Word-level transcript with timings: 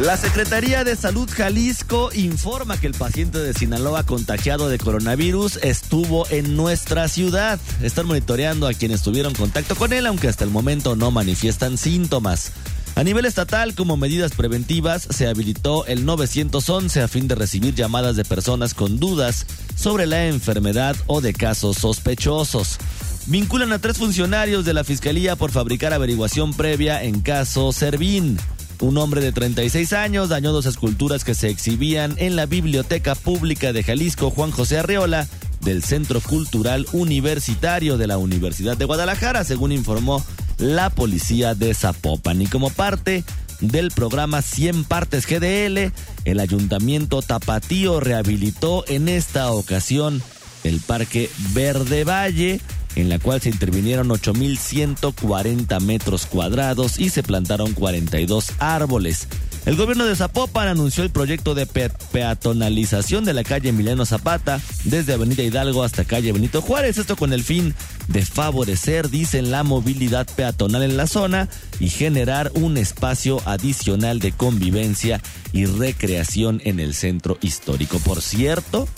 La 0.00 0.16
Secretaría 0.16 0.84
de 0.84 0.96
Salud 0.96 1.28
Jalisco 1.30 2.10
informa 2.14 2.80
que 2.80 2.86
el 2.86 2.94
paciente 2.94 3.38
de 3.38 3.52
Sinaloa 3.52 4.04
contagiado 4.04 4.70
de 4.70 4.78
coronavirus 4.78 5.58
estuvo 5.62 6.26
en 6.30 6.56
nuestra 6.56 7.08
ciudad. 7.08 7.60
Están 7.82 8.06
monitoreando 8.06 8.66
a 8.66 8.72
quienes 8.72 9.02
tuvieron 9.02 9.34
contacto 9.34 9.76
con 9.76 9.92
él, 9.92 10.06
aunque 10.06 10.28
hasta 10.28 10.44
el 10.44 10.50
momento 10.50 10.96
no 10.96 11.10
manifiestan 11.10 11.76
síntomas. 11.76 12.52
A 12.94 13.04
nivel 13.04 13.26
estatal, 13.26 13.74
como 13.74 13.98
medidas 13.98 14.32
preventivas, 14.32 15.06
se 15.10 15.28
habilitó 15.28 15.84
el 15.84 16.06
911 16.06 17.02
a 17.02 17.08
fin 17.08 17.28
de 17.28 17.34
recibir 17.34 17.74
llamadas 17.74 18.16
de 18.16 18.24
personas 18.24 18.72
con 18.72 18.98
dudas 18.98 19.46
sobre 19.76 20.06
la 20.06 20.26
enfermedad 20.26 20.96
o 21.06 21.20
de 21.20 21.34
casos 21.34 21.76
sospechosos. 21.76 22.78
Vinculan 23.26 23.72
a 23.72 23.78
tres 23.78 23.98
funcionarios 23.98 24.64
de 24.64 24.72
la 24.72 24.84
Fiscalía 24.84 25.36
por 25.36 25.52
fabricar 25.52 25.92
averiguación 25.92 26.54
previa 26.54 27.02
en 27.04 27.20
caso 27.20 27.72
Servín. 27.72 28.38
Un 28.82 28.98
hombre 28.98 29.20
de 29.20 29.30
36 29.30 29.92
años 29.92 30.28
dañó 30.28 30.50
dos 30.50 30.66
esculturas 30.66 31.22
que 31.22 31.36
se 31.36 31.48
exhibían 31.48 32.16
en 32.18 32.34
la 32.34 32.46
Biblioteca 32.46 33.14
Pública 33.14 33.72
de 33.72 33.84
Jalisco 33.84 34.28
Juan 34.30 34.50
José 34.50 34.80
Arreola 34.80 35.28
del 35.60 35.84
Centro 35.84 36.20
Cultural 36.20 36.84
Universitario 36.92 37.96
de 37.96 38.08
la 38.08 38.18
Universidad 38.18 38.76
de 38.76 38.84
Guadalajara, 38.84 39.44
según 39.44 39.70
informó 39.70 40.24
la 40.58 40.90
policía 40.90 41.54
de 41.54 41.72
Zapopan. 41.74 42.42
Y 42.42 42.48
como 42.48 42.70
parte 42.70 43.22
del 43.60 43.92
programa 43.92 44.42
100 44.42 44.82
partes 44.82 45.28
GDL, 45.28 45.92
el 46.24 46.40
ayuntamiento 46.40 47.22
tapatío 47.22 48.00
rehabilitó 48.00 48.84
en 48.88 49.08
esta 49.08 49.52
ocasión 49.52 50.20
el 50.64 50.80
Parque 50.80 51.30
Verde 51.54 52.02
Valle 52.02 52.60
en 52.96 53.08
la 53.08 53.18
cual 53.18 53.40
se 53.40 53.48
intervinieron 53.48 54.08
8.140 54.08 55.80
metros 55.80 56.26
cuadrados 56.26 56.98
y 56.98 57.10
se 57.10 57.22
plantaron 57.22 57.72
42 57.72 58.52
árboles. 58.58 59.28
El 59.64 59.76
gobierno 59.76 60.04
de 60.04 60.16
Zapopan 60.16 60.66
anunció 60.66 61.04
el 61.04 61.10
proyecto 61.10 61.54
de 61.54 61.66
peatonalización 61.66 63.24
de 63.24 63.32
la 63.32 63.44
calle 63.44 63.68
Emiliano 63.68 64.04
Zapata 64.04 64.60
desde 64.82 65.12
Avenida 65.12 65.44
Hidalgo 65.44 65.84
hasta 65.84 66.04
calle 66.04 66.32
Benito 66.32 66.60
Juárez, 66.60 66.98
esto 66.98 67.14
con 67.14 67.32
el 67.32 67.44
fin 67.44 67.72
de 68.08 68.26
favorecer, 68.26 69.08
dicen, 69.08 69.52
la 69.52 69.62
movilidad 69.62 70.26
peatonal 70.34 70.82
en 70.82 70.96
la 70.96 71.06
zona 71.06 71.48
y 71.78 71.90
generar 71.90 72.50
un 72.54 72.76
espacio 72.76 73.40
adicional 73.44 74.18
de 74.18 74.32
convivencia 74.32 75.22
y 75.52 75.66
recreación 75.66 76.60
en 76.64 76.80
el 76.80 76.92
centro 76.92 77.38
histórico. 77.40 78.00
Por 78.00 78.20
cierto, 78.20 78.88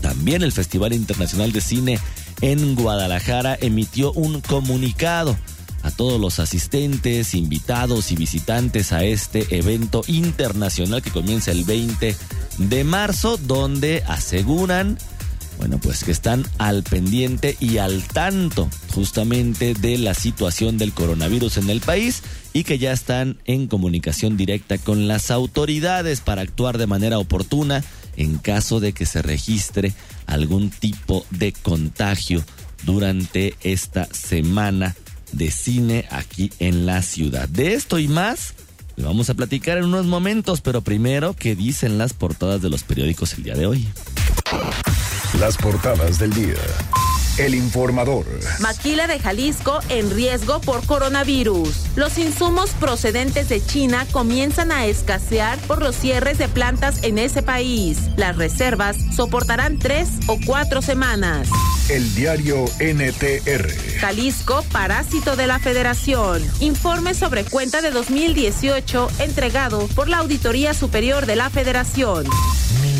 también 0.00 0.42
el 0.42 0.52
Festival 0.52 0.94
Internacional 0.94 1.52
de 1.52 1.60
Cine 1.60 1.98
en 2.42 2.74
Guadalajara 2.74 3.56
emitió 3.58 4.12
un 4.12 4.40
comunicado 4.40 5.38
a 5.82 5.90
todos 5.90 6.20
los 6.20 6.38
asistentes, 6.38 7.34
invitados 7.34 8.12
y 8.12 8.16
visitantes 8.16 8.92
a 8.92 9.04
este 9.04 9.56
evento 9.56 10.02
internacional 10.06 11.02
que 11.02 11.10
comienza 11.10 11.52
el 11.52 11.64
20 11.64 12.14
de 12.58 12.84
marzo, 12.84 13.36
donde 13.36 14.02
aseguran, 14.06 14.98
bueno, 15.58 15.78
pues 15.78 16.04
que 16.04 16.12
están 16.12 16.44
al 16.58 16.82
pendiente 16.82 17.56
y 17.60 17.78
al 17.78 18.02
tanto 18.02 18.68
justamente 18.94 19.74
de 19.74 19.98
la 19.98 20.14
situación 20.14 20.78
del 20.78 20.92
coronavirus 20.92 21.58
en 21.58 21.70
el 21.70 21.80
país 21.80 22.22
y 22.52 22.64
que 22.64 22.78
ya 22.78 22.92
están 22.92 23.38
en 23.44 23.66
comunicación 23.66 24.36
directa 24.36 24.78
con 24.78 25.08
las 25.08 25.30
autoridades 25.30 26.20
para 26.20 26.42
actuar 26.42 26.78
de 26.78 26.86
manera 26.86 27.18
oportuna 27.18 27.82
en 28.16 28.38
caso 28.38 28.80
de 28.80 28.92
que 28.92 29.06
se 29.06 29.22
registre 29.22 29.92
algún 30.26 30.70
tipo 30.70 31.26
de 31.30 31.52
contagio 31.52 32.44
durante 32.84 33.54
esta 33.62 34.06
semana 34.12 34.94
de 35.32 35.50
cine 35.50 36.06
aquí 36.10 36.52
en 36.58 36.86
la 36.86 37.02
ciudad. 37.02 37.48
De 37.48 37.74
esto 37.74 37.98
y 37.98 38.08
más 38.08 38.54
le 38.96 39.04
vamos 39.04 39.30
a 39.30 39.34
platicar 39.34 39.78
en 39.78 39.84
unos 39.84 40.06
momentos, 40.06 40.60
pero 40.60 40.82
primero, 40.82 41.34
¿qué 41.34 41.54
dicen 41.54 41.96
las 41.98 42.12
portadas 42.12 42.60
de 42.60 42.68
los 42.68 42.82
periódicos 42.82 43.34
el 43.34 43.44
día 43.44 43.54
de 43.54 43.66
hoy? 43.66 43.88
Las 45.38 45.56
portadas 45.56 46.18
del 46.18 46.32
día. 46.34 46.56
El 47.38 47.54
informador. 47.54 48.26
Maquila 48.60 49.06
de 49.06 49.18
Jalisco 49.18 49.80
en 49.88 50.10
riesgo 50.10 50.60
por 50.60 50.84
coronavirus. 50.84 51.86
Los 51.96 52.18
insumos 52.18 52.70
procedentes 52.70 53.48
de 53.48 53.64
China 53.64 54.06
comienzan 54.12 54.70
a 54.70 54.84
escasear 54.84 55.58
por 55.60 55.80
los 55.80 55.96
cierres 55.96 56.36
de 56.36 56.48
plantas 56.48 57.02
en 57.02 57.16
ese 57.16 57.42
país. 57.42 57.98
Las 58.16 58.36
reservas 58.36 58.96
soportarán 59.16 59.78
tres 59.78 60.10
o 60.26 60.38
cuatro 60.44 60.82
semanas. 60.82 61.48
El 61.88 62.14
diario 62.14 62.66
NTR. 62.78 63.98
Jalisco, 63.98 64.62
parásito 64.70 65.34
de 65.34 65.46
la 65.46 65.58
federación. 65.58 66.42
Informe 66.60 67.14
sobre 67.14 67.44
cuenta 67.44 67.80
de 67.80 67.90
2018 67.90 69.08
entregado 69.20 69.88
por 69.94 70.08
la 70.08 70.18
Auditoría 70.18 70.74
Superior 70.74 71.24
de 71.24 71.36
la 71.36 71.48
Federación. 71.48 72.26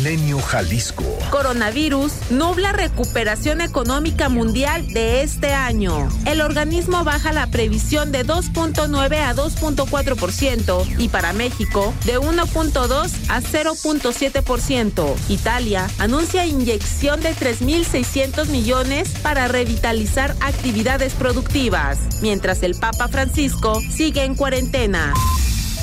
Milenio 0.03 0.41
Jalisco. 0.41 1.17
Coronavirus 1.31 2.11
nubla 2.29 2.73
recuperación 2.73 3.61
económica 3.61 4.27
mundial 4.27 4.85
de 4.87 5.23
este 5.23 5.53
año. 5.53 6.09
El 6.25 6.41
organismo 6.41 7.05
baja 7.05 7.31
la 7.31 7.47
previsión 7.47 8.11
de 8.11 8.25
2.9 8.25 9.17
a 9.21 9.33
2.4% 9.33 10.99
y 10.99 11.07
para 11.07 11.31
México 11.31 11.93
de 12.03 12.19
1.2 12.19 13.11
a 13.29 13.39
0.7%. 13.39 15.15
Italia 15.29 15.89
anuncia 15.99 16.45
inyección 16.45 17.21
de 17.21 17.33
3.600 17.33 18.47
millones 18.47 19.07
para 19.21 19.47
revitalizar 19.47 20.35
actividades 20.41 21.13
productivas, 21.13 21.97
mientras 22.21 22.61
el 22.63 22.75
Papa 22.75 23.07
Francisco 23.07 23.79
sigue 23.89 24.25
en 24.25 24.35
cuarentena. 24.35 25.13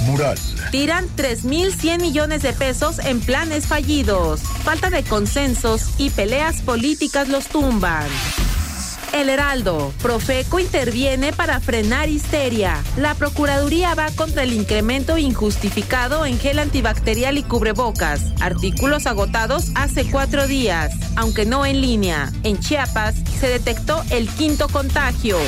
Mural. 0.03 0.39
Tiran 0.71 1.07
3.100 1.17 2.01
millones 2.01 2.43
de 2.43 2.53
pesos 2.53 2.99
en 3.01 3.21
planes 3.21 3.67
fallidos. 3.67 4.41
Falta 4.41 4.91
de 4.91 5.03
consensos 5.03 5.91
y 5.99 6.11
peleas 6.11 6.63
políticas 6.63 7.29
los 7.29 7.47
tumban. 7.47 8.07
El 9.13 9.29
Heraldo. 9.29 9.93
Profeco 10.01 10.61
interviene 10.61 11.33
para 11.33 11.59
frenar 11.61 12.09
histeria. 12.09 12.83
La 12.97 13.15
Procuraduría 13.15 13.95
va 13.95 14.11
contra 14.13 14.45
el 14.45 14.53
incremento 14.53 15.19
injustificado 15.19 16.25
en 16.27 16.39
gel 16.39 16.61
antibacterial 16.61 17.37
y 17.37 17.43
cubrebocas. 17.43 18.21
Artículos 18.41 19.07
agotados 19.07 19.73
hace 19.75 20.09
cuatro 20.09 20.47
días, 20.47 20.93
aunque 21.17 21.45
no 21.45 21.67
en 21.67 21.81
línea. 21.81 22.33
En 22.45 22.61
Chiapas 22.61 23.17
se 23.41 23.49
detectó 23.49 24.03
el 24.11 24.29
quinto 24.29 24.69
contagio. 24.69 25.39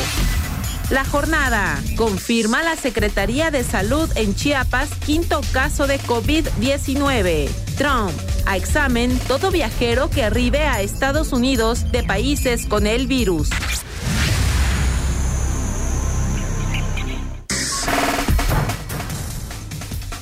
La 0.93 1.07
jornada. 1.07 1.83
Confirma 1.97 2.63
la 2.63 2.77
Secretaría 2.77 3.51
de 3.51 3.65
Salud 3.65 4.11
en 4.15 4.35
Chiapas 4.35 4.91
quinto 5.07 5.41
caso 5.51 5.87
de 5.87 5.99
COVID-19. 6.01 7.49
Trump. 7.79 8.13
A 8.45 8.59
examen 8.59 9.19
todo 9.27 9.51
viajero 9.51 10.11
que 10.11 10.23
arribe 10.23 10.59
a 10.59 10.83
Estados 10.83 11.33
Unidos 11.33 11.91
de 11.93 12.03
países 12.03 12.67
con 12.67 12.87
el 12.87 13.07
virus. 13.07 13.49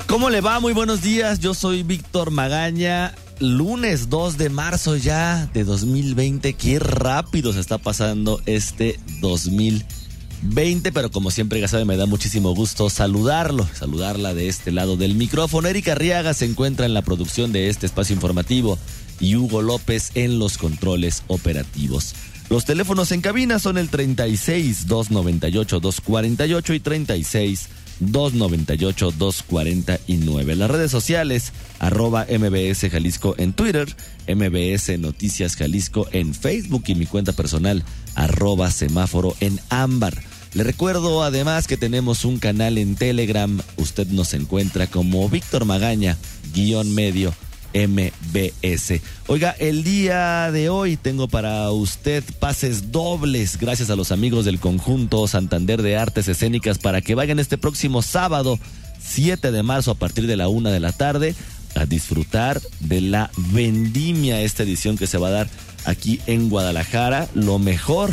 ¿Cómo 0.06 0.30
le 0.30 0.40
va? 0.40 0.60
Muy 0.60 0.72
buenos 0.72 1.02
días. 1.02 1.40
Yo 1.40 1.52
soy 1.52 1.82
Víctor 1.82 2.30
Magaña. 2.30 3.12
Lunes 3.40 4.08
2 4.08 4.38
de 4.38 4.50
marzo 4.50 4.94
ya 4.94 5.46
de 5.52 5.64
2020. 5.64 6.52
Qué 6.52 6.78
rápido 6.78 7.52
se 7.52 7.58
está 7.58 7.78
pasando 7.78 8.40
este 8.46 9.00
2020. 9.20 9.99
20, 10.42 10.92
pero 10.92 11.10
como 11.10 11.30
siempre 11.30 11.60
ya 11.60 11.68
sabe, 11.68 11.84
me 11.84 11.96
da 11.96 12.06
muchísimo 12.06 12.54
gusto 12.54 12.88
saludarlo, 12.90 13.68
saludarla 13.74 14.34
de 14.34 14.48
este 14.48 14.72
lado 14.72 14.96
del 14.96 15.14
micrófono. 15.14 15.68
Erika 15.68 15.92
Arriaga 15.92 16.34
se 16.34 16.46
encuentra 16.46 16.86
en 16.86 16.94
la 16.94 17.02
producción 17.02 17.52
de 17.52 17.68
este 17.68 17.86
espacio 17.86 18.14
informativo 18.14 18.78
y 19.20 19.36
Hugo 19.36 19.62
López 19.62 20.12
en 20.14 20.38
los 20.38 20.56
controles 20.56 21.24
operativos. 21.26 22.14
Los 22.48 22.64
teléfonos 22.64 23.12
en 23.12 23.20
cabina 23.20 23.58
son 23.58 23.78
el 23.78 23.90
36 23.90 24.86
298 24.88 25.78
248 25.78 26.74
y 26.74 26.80
36 26.80 27.68
298 28.00 29.12
249. 29.12 30.56
Las 30.56 30.70
redes 30.70 30.90
sociales, 30.90 31.52
arroba 31.78 32.26
MBS 32.28 32.90
Jalisco 32.90 33.34
en 33.38 33.52
Twitter, 33.52 33.94
MBS 34.26 34.98
Noticias 34.98 35.54
Jalisco 35.54 36.08
en 36.12 36.34
Facebook 36.34 36.84
y 36.88 36.94
mi 36.94 37.06
cuenta 37.06 37.32
personal, 37.32 37.84
arroba 38.14 38.70
semáforo 38.70 39.36
en 39.40 39.60
ámbar. 39.68 40.29
Le 40.52 40.64
recuerdo 40.64 41.22
además 41.22 41.66
que 41.66 41.76
tenemos 41.76 42.24
un 42.24 42.38
canal 42.38 42.76
en 42.78 42.96
Telegram. 42.96 43.60
Usted 43.76 44.08
nos 44.08 44.34
encuentra 44.34 44.88
como 44.88 45.28
Víctor 45.28 45.64
Magaña, 45.64 46.16
guion 46.52 46.92
medio 46.92 47.32
MBS. 47.72 49.00
Oiga, 49.28 49.54
el 49.58 49.84
día 49.84 50.50
de 50.50 50.68
hoy 50.68 50.96
tengo 50.96 51.28
para 51.28 51.70
usted 51.70 52.24
pases 52.40 52.90
dobles 52.90 53.58
gracias 53.58 53.90
a 53.90 53.96
los 53.96 54.10
amigos 54.10 54.44
del 54.44 54.58
conjunto 54.58 55.28
Santander 55.28 55.82
de 55.82 55.96
Artes 55.96 56.26
Escénicas 56.26 56.78
para 56.78 57.00
que 57.00 57.14
vayan 57.14 57.38
este 57.38 57.56
próximo 57.56 58.02
sábado 58.02 58.58
7 59.00 59.52
de 59.52 59.62
marzo 59.62 59.92
a 59.92 59.94
partir 59.94 60.26
de 60.26 60.36
la 60.36 60.48
una 60.48 60.70
de 60.70 60.80
la 60.80 60.92
tarde 60.92 61.36
a 61.76 61.86
disfrutar 61.86 62.60
de 62.80 63.00
la 63.00 63.30
vendimia, 63.36 64.40
esta 64.40 64.64
edición 64.64 64.98
que 64.98 65.06
se 65.06 65.18
va 65.18 65.28
a 65.28 65.32
dar 65.32 65.48
aquí 65.84 66.20
en 66.26 66.48
Guadalajara. 66.48 67.28
Lo 67.34 67.60
mejor, 67.60 68.12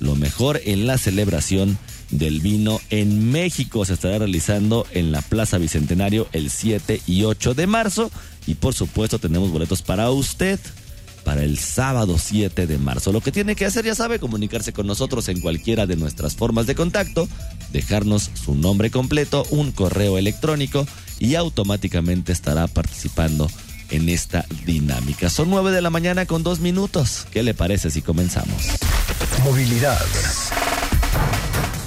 lo 0.00 0.16
mejor 0.16 0.60
en 0.64 0.86
la 0.86 0.98
celebración 0.98 1.78
del 2.10 2.40
vino 2.40 2.80
en 2.90 3.30
México 3.30 3.84
se 3.84 3.94
estará 3.94 4.18
realizando 4.18 4.86
en 4.92 5.12
la 5.12 5.22
Plaza 5.22 5.58
Bicentenario 5.58 6.26
el 6.32 6.50
7 6.50 7.02
y 7.06 7.22
8 7.22 7.54
de 7.54 7.66
marzo. 7.66 8.10
Y 8.46 8.54
por 8.54 8.74
supuesto 8.74 9.18
tenemos 9.18 9.50
boletos 9.52 9.82
para 9.82 10.10
usted 10.10 10.58
para 11.24 11.44
el 11.44 11.58
sábado 11.58 12.16
7 12.18 12.66
de 12.66 12.78
marzo. 12.78 13.12
Lo 13.12 13.20
que 13.20 13.30
tiene 13.30 13.54
que 13.54 13.66
hacer, 13.66 13.84
ya 13.84 13.94
sabe, 13.94 14.18
comunicarse 14.18 14.72
con 14.72 14.86
nosotros 14.86 15.28
en 15.28 15.40
cualquiera 15.40 15.86
de 15.86 15.96
nuestras 15.96 16.34
formas 16.34 16.66
de 16.66 16.74
contacto, 16.74 17.28
dejarnos 17.72 18.30
su 18.34 18.54
nombre 18.54 18.90
completo, 18.90 19.44
un 19.50 19.70
correo 19.70 20.18
electrónico 20.18 20.86
y 21.18 21.34
automáticamente 21.34 22.32
estará 22.32 22.66
participando 22.66 23.48
en 23.90 24.08
esta 24.08 24.46
dinámica. 24.64 25.28
Son 25.30 25.50
9 25.50 25.72
de 25.72 25.82
la 25.82 25.90
mañana 25.90 26.26
con 26.26 26.42
dos 26.42 26.60
minutos. 26.60 27.26
¿Qué 27.30 27.42
le 27.42 27.54
parece 27.54 27.90
si 27.90 28.02
comenzamos? 28.02 28.68
Movilidad. 29.44 30.00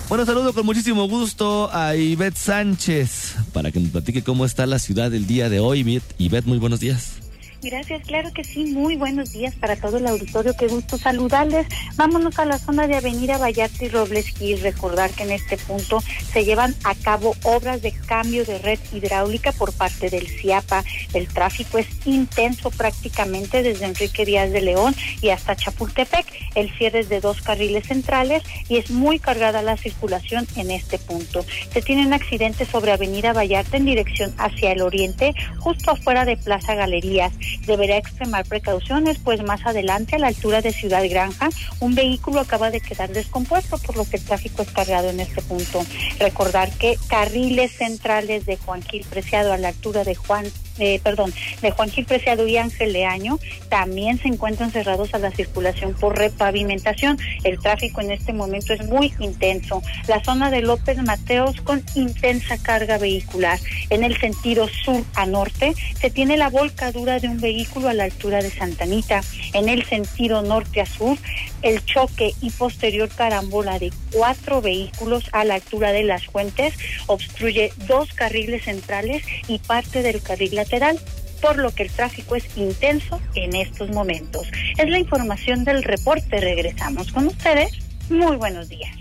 Bueno, 0.10 0.26
saludo 0.26 0.54
con 0.54 0.66
muchísimo 0.66 1.08
gusto 1.08 1.70
a 1.74 1.96
Ivette 1.96 2.38
Sánchez 2.38 3.36
para 3.52 3.72
que 3.72 3.80
nos 3.80 3.92
platique 3.92 4.24
cómo 4.24 4.46
está 4.46 4.66
la 4.66 4.80
ciudad 4.80 5.14
el 5.14 5.26
día 5.26 5.50
de 5.50 5.60
hoy. 5.60 6.02
Ivette, 6.18 6.46
muy 6.46 6.60
buenos 6.60 6.80
días. 6.80 7.23
Gracias, 7.64 8.06
claro 8.06 8.34
que 8.34 8.44
sí. 8.44 8.66
Muy 8.66 8.98
buenos 8.98 9.32
días 9.32 9.56
para 9.56 9.78
todo 9.78 9.96
el 9.98 10.06
auditorio. 10.06 10.54
Qué 10.54 10.68
gusto 10.68 10.98
saludarles. 10.98 11.66
Vámonos 11.96 12.38
a 12.38 12.44
la 12.44 12.58
zona 12.58 12.88
de 12.88 12.98
Avenida 12.98 13.38
Vallarta 13.38 13.86
y 13.86 13.88
Robles. 13.88 14.34
Recordar 14.62 15.12
que 15.12 15.24
en 15.24 15.32
este 15.32 15.58
punto 15.58 16.02
se 16.34 16.44
llevan 16.44 16.76
a 16.84 16.94
cabo 16.96 17.36
obras 17.44 17.82
de 17.82 17.94
cambio 17.94 18.44
de 18.44 18.58
red 18.60 18.80
hidráulica 18.92 19.54
por 19.54 19.72
parte 19.72 20.10
del 20.10 20.28
CIAPA. 20.28 20.84
El 21.14 21.28
tráfico 21.28 21.78
es 21.78 21.88
intenso 22.06 22.70
prácticamente 22.72 23.64
desde 23.64 23.86
Enrique 23.86 24.26
Díaz 24.26 24.52
de 24.52 24.62
León 24.62 24.94
y 25.22 25.30
hasta 25.30 25.56
Chapultepec. 25.56 26.26
El 26.56 26.70
cierre 26.78 27.00
es 27.00 27.10
de 27.10 27.22
dos 27.22 27.42
carriles 27.42 27.88
centrales 27.88 28.44
y 28.68 28.78
es 28.78 28.92
muy 28.92 29.20
cargada 29.20 29.62
la 29.62 29.78
circulación 29.78 30.46
en 30.58 30.72
este 30.72 31.00
punto. 31.00 31.46
Se 31.72 31.82
tienen 31.82 32.12
accidentes 32.12 32.68
sobre 32.68 32.92
Avenida 32.92 33.32
Vallarta 33.32 33.78
en 33.78 33.86
dirección 33.86 34.34
hacia 34.38 34.74
el 34.74 34.82
oriente, 34.82 35.34
justo 35.60 35.92
afuera 35.92 36.26
de 36.26 36.36
Plaza 36.36 36.76
Galerías 36.76 37.32
deberá 37.66 37.98
extremar 37.98 38.46
precauciones, 38.46 39.18
pues 39.20 39.44
más 39.44 39.66
adelante 39.66 40.16
a 40.16 40.20
la 40.20 40.28
altura 40.28 40.62
de 40.62 40.72
Ciudad 40.74 41.04
Granja, 41.10 41.50
un 41.80 41.96
vehículo 41.96 42.40
acaba 42.40 42.72
de 42.72 42.82
quedar 42.82 43.12
descompuesto, 43.12 43.78
por 43.78 43.98
lo 43.98 44.06
que 44.06 44.18
el 44.18 44.26
tráfico 44.26 44.62
es 44.62 44.72
cargado 44.72 45.10
en 45.10 45.20
este 45.20 45.42
punto. 45.42 45.86
Recordar 46.20 46.72
que 46.72 46.98
carriles 47.08 47.72
centrales 47.72 48.46
de 48.46 48.58
Juan 48.58 48.82
Gil 48.82 49.06
Preciado 49.10 49.54
a 49.54 49.58
la 49.58 49.70
altura 49.70 50.04
de 50.04 50.16
Juan 50.16 50.46
eh, 50.80 51.00
perdón, 51.04 51.34
de 51.62 51.72
Juan 51.72 51.90
Gil 51.90 52.06
Preciado 52.06 52.48
y 52.48 52.58
Ángel 52.58 52.94
Leaño 52.94 53.40
también 53.70 54.20
se 54.20 54.28
encuentran 54.28 54.72
cerrados 54.72 55.14
a 55.14 55.20
la 55.20 55.32
circulación 55.32 55.94
por 55.94 56.18
repavimentación. 56.18 57.18
El 57.44 57.60
tráfico 57.60 58.02
en 58.02 58.12
este 58.12 58.34
momento 58.34 58.74
es 58.74 58.86
muy 58.88 59.14
intenso. 59.20 59.82
La 60.08 60.24
zona 60.24 60.50
de 60.50 60.62
López 60.62 60.98
Mateos 61.02 61.62
con 61.62 61.84
intensa 61.96 62.58
carga 62.58 62.98
vehicular. 62.98 63.60
En 63.90 64.04
el 64.04 64.18
sentido 64.18 64.68
sur 64.68 65.04
a 65.16 65.26
norte 65.26 65.74
se 66.00 66.10
tiene 66.10 66.38
la 66.38 66.50
volcadura 66.50 67.20
de 67.20 67.28
un 67.28 67.40
vehículo 67.40 67.90
a 67.90 67.94
la 67.94 68.06
altura 68.06 68.42
de 68.42 68.50
Santanita. 68.50 69.22
En 69.54 69.70
el 69.70 69.84
sentido 69.86 70.42
norte 70.42 70.82
a 70.82 70.86
sur, 70.86 71.18
el 71.64 71.84
choque 71.86 72.34
y 72.42 72.52
posterior 72.52 73.10
carambola 73.10 73.80
de 73.80 73.92
cuatro 74.12 74.62
vehículos 74.62 75.24
a 75.32 75.44
la 75.44 75.56
altura 75.56 75.92
de 75.92 76.04
las 76.04 76.26
fuentes 76.26 76.74
obstruye 77.08 77.74
dos 77.88 78.14
carriles 78.14 78.66
centrales 78.66 79.24
y 79.48 79.60
parte 79.60 80.04
del 80.04 80.22
carril 80.22 80.56
lateral 80.56 81.00
por 81.42 81.58
lo 81.58 81.72
que 81.72 81.84
el 81.84 81.90
tráfico 81.90 82.38
es 82.38 82.46
intenso 82.56 83.20
en 83.36 83.54
estos 83.56 83.90
momentos. 83.90 84.48
Es 84.78 84.90
la 84.90 84.98
información 84.98 85.66
del 85.66 85.84
reporte. 85.84 86.40
Regresamos 86.40 87.12
con 87.12 87.28
ustedes. 87.28 87.74
Muy 88.10 88.38
buenos 88.38 88.70
días. 88.70 88.96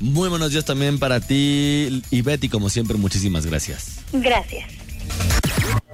Muy 0.00 0.28
buenos 0.28 0.50
días 0.50 0.64
también 0.64 0.98
para 0.98 1.20
ti, 1.20 2.02
y 2.10 2.22
Betty, 2.22 2.48
como 2.48 2.68
siempre, 2.68 2.96
muchísimas 2.96 3.46
gracias. 3.46 4.00
Gracias. 4.12 4.64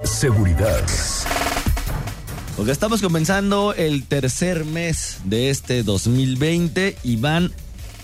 Seguridad. 0.03 0.85
Porque 2.55 2.71
estamos 2.71 3.01
comenzando 3.01 3.73
el 3.73 4.05
tercer 4.05 4.65
mes 4.65 5.19
de 5.25 5.49
este 5.49 5.83
2020 5.83 6.97
y 7.03 7.15
van 7.15 7.51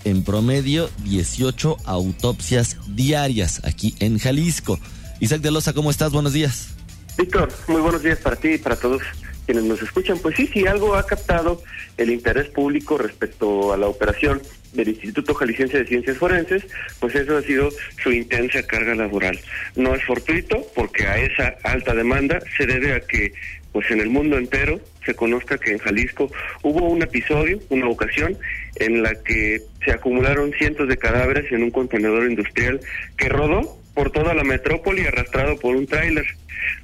en 0.03 0.23
promedio 0.23 0.89
18 1.03 1.77
autopsias 1.85 2.77
diarias 2.87 3.61
aquí 3.65 3.93
en 3.99 4.17
Jalisco. 4.17 4.79
Isaac 5.19 5.41
de 5.41 5.51
Loza, 5.51 5.73
¿cómo 5.73 5.91
estás? 5.91 6.11
Buenos 6.11 6.33
días. 6.33 6.69
Víctor, 7.17 7.49
muy 7.67 7.81
buenos 7.81 8.03
días 8.03 8.19
para 8.19 8.35
ti 8.35 8.53
y 8.53 8.57
para 8.57 8.75
todos 8.75 9.01
quienes 9.45 9.65
nos 9.65 9.81
escuchan. 9.81 10.17
Pues 10.19 10.35
sí, 10.35 10.47
sí, 10.53 10.65
algo 10.65 10.95
ha 10.95 11.05
captado 11.05 11.61
el 11.97 12.11
interés 12.11 12.47
público 12.49 12.97
respecto 12.97 13.73
a 13.73 13.77
la 13.77 13.87
operación 13.87 14.41
del 14.73 14.89
Instituto 14.89 15.33
Jalisciense 15.33 15.79
de 15.79 15.87
Ciencias 15.87 16.17
Forenses, 16.17 16.63
pues 16.99 17.15
eso 17.15 17.37
ha 17.37 17.41
sido 17.41 17.69
su 18.03 18.11
intensa 18.11 18.61
carga 18.63 18.93
laboral. 18.95 19.39
No 19.75 19.95
es 19.95 20.03
fortuito 20.03 20.65
porque 20.75 21.07
a 21.07 21.17
esa 21.17 21.55
alta 21.63 21.95
demanda 21.95 22.39
se 22.55 22.65
debe 22.65 22.93
a 22.93 22.99
que 22.99 23.33
pues 23.77 23.91
en 23.91 23.99
el 23.99 24.09
mundo 24.09 24.39
entero 24.39 24.81
se 25.05 25.13
conozca 25.13 25.59
que 25.59 25.71
en 25.71 25.77
Jalisco 25.77 26.31
hubo 26.63 26.89
un 26.89 27.03
episodio, 27.03 27.59
una 27.69 27.87
ocasión 27.87 28.35
en 28.77 29.03
la 29.03 29.13
que 29.21 29.61
se 29.85 29.91
acumularon 29.91 30.51
cientos 30.53 30.87
de 30.87 30.97
cadáveres 30.97 31.51
en 31.51 31.61
un 31.61 31.69
contenedor 31.69 32.27
industrial 32.27 32.79
que 33.17 33.29
rodó 33.29 33.77
por 33.93 34.09
toda 34.09 34.33
la 34.33 34.43
metrópoli 34.43 35.05
arrastrado 35.05 35.59
por 35.59 35.75
un 35.75 35.85
tráiler. 35.85 36.25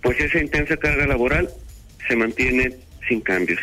Pues 0.04 0.20
esa 0.20 0.38
intensa 0.38 0.78
carga 0.78 1.08
laboral 1.08 1.50
se 2.08 2.16
mantiene 2.16 2.74
sin 3.08 3.22
cambios. 3.22 3.60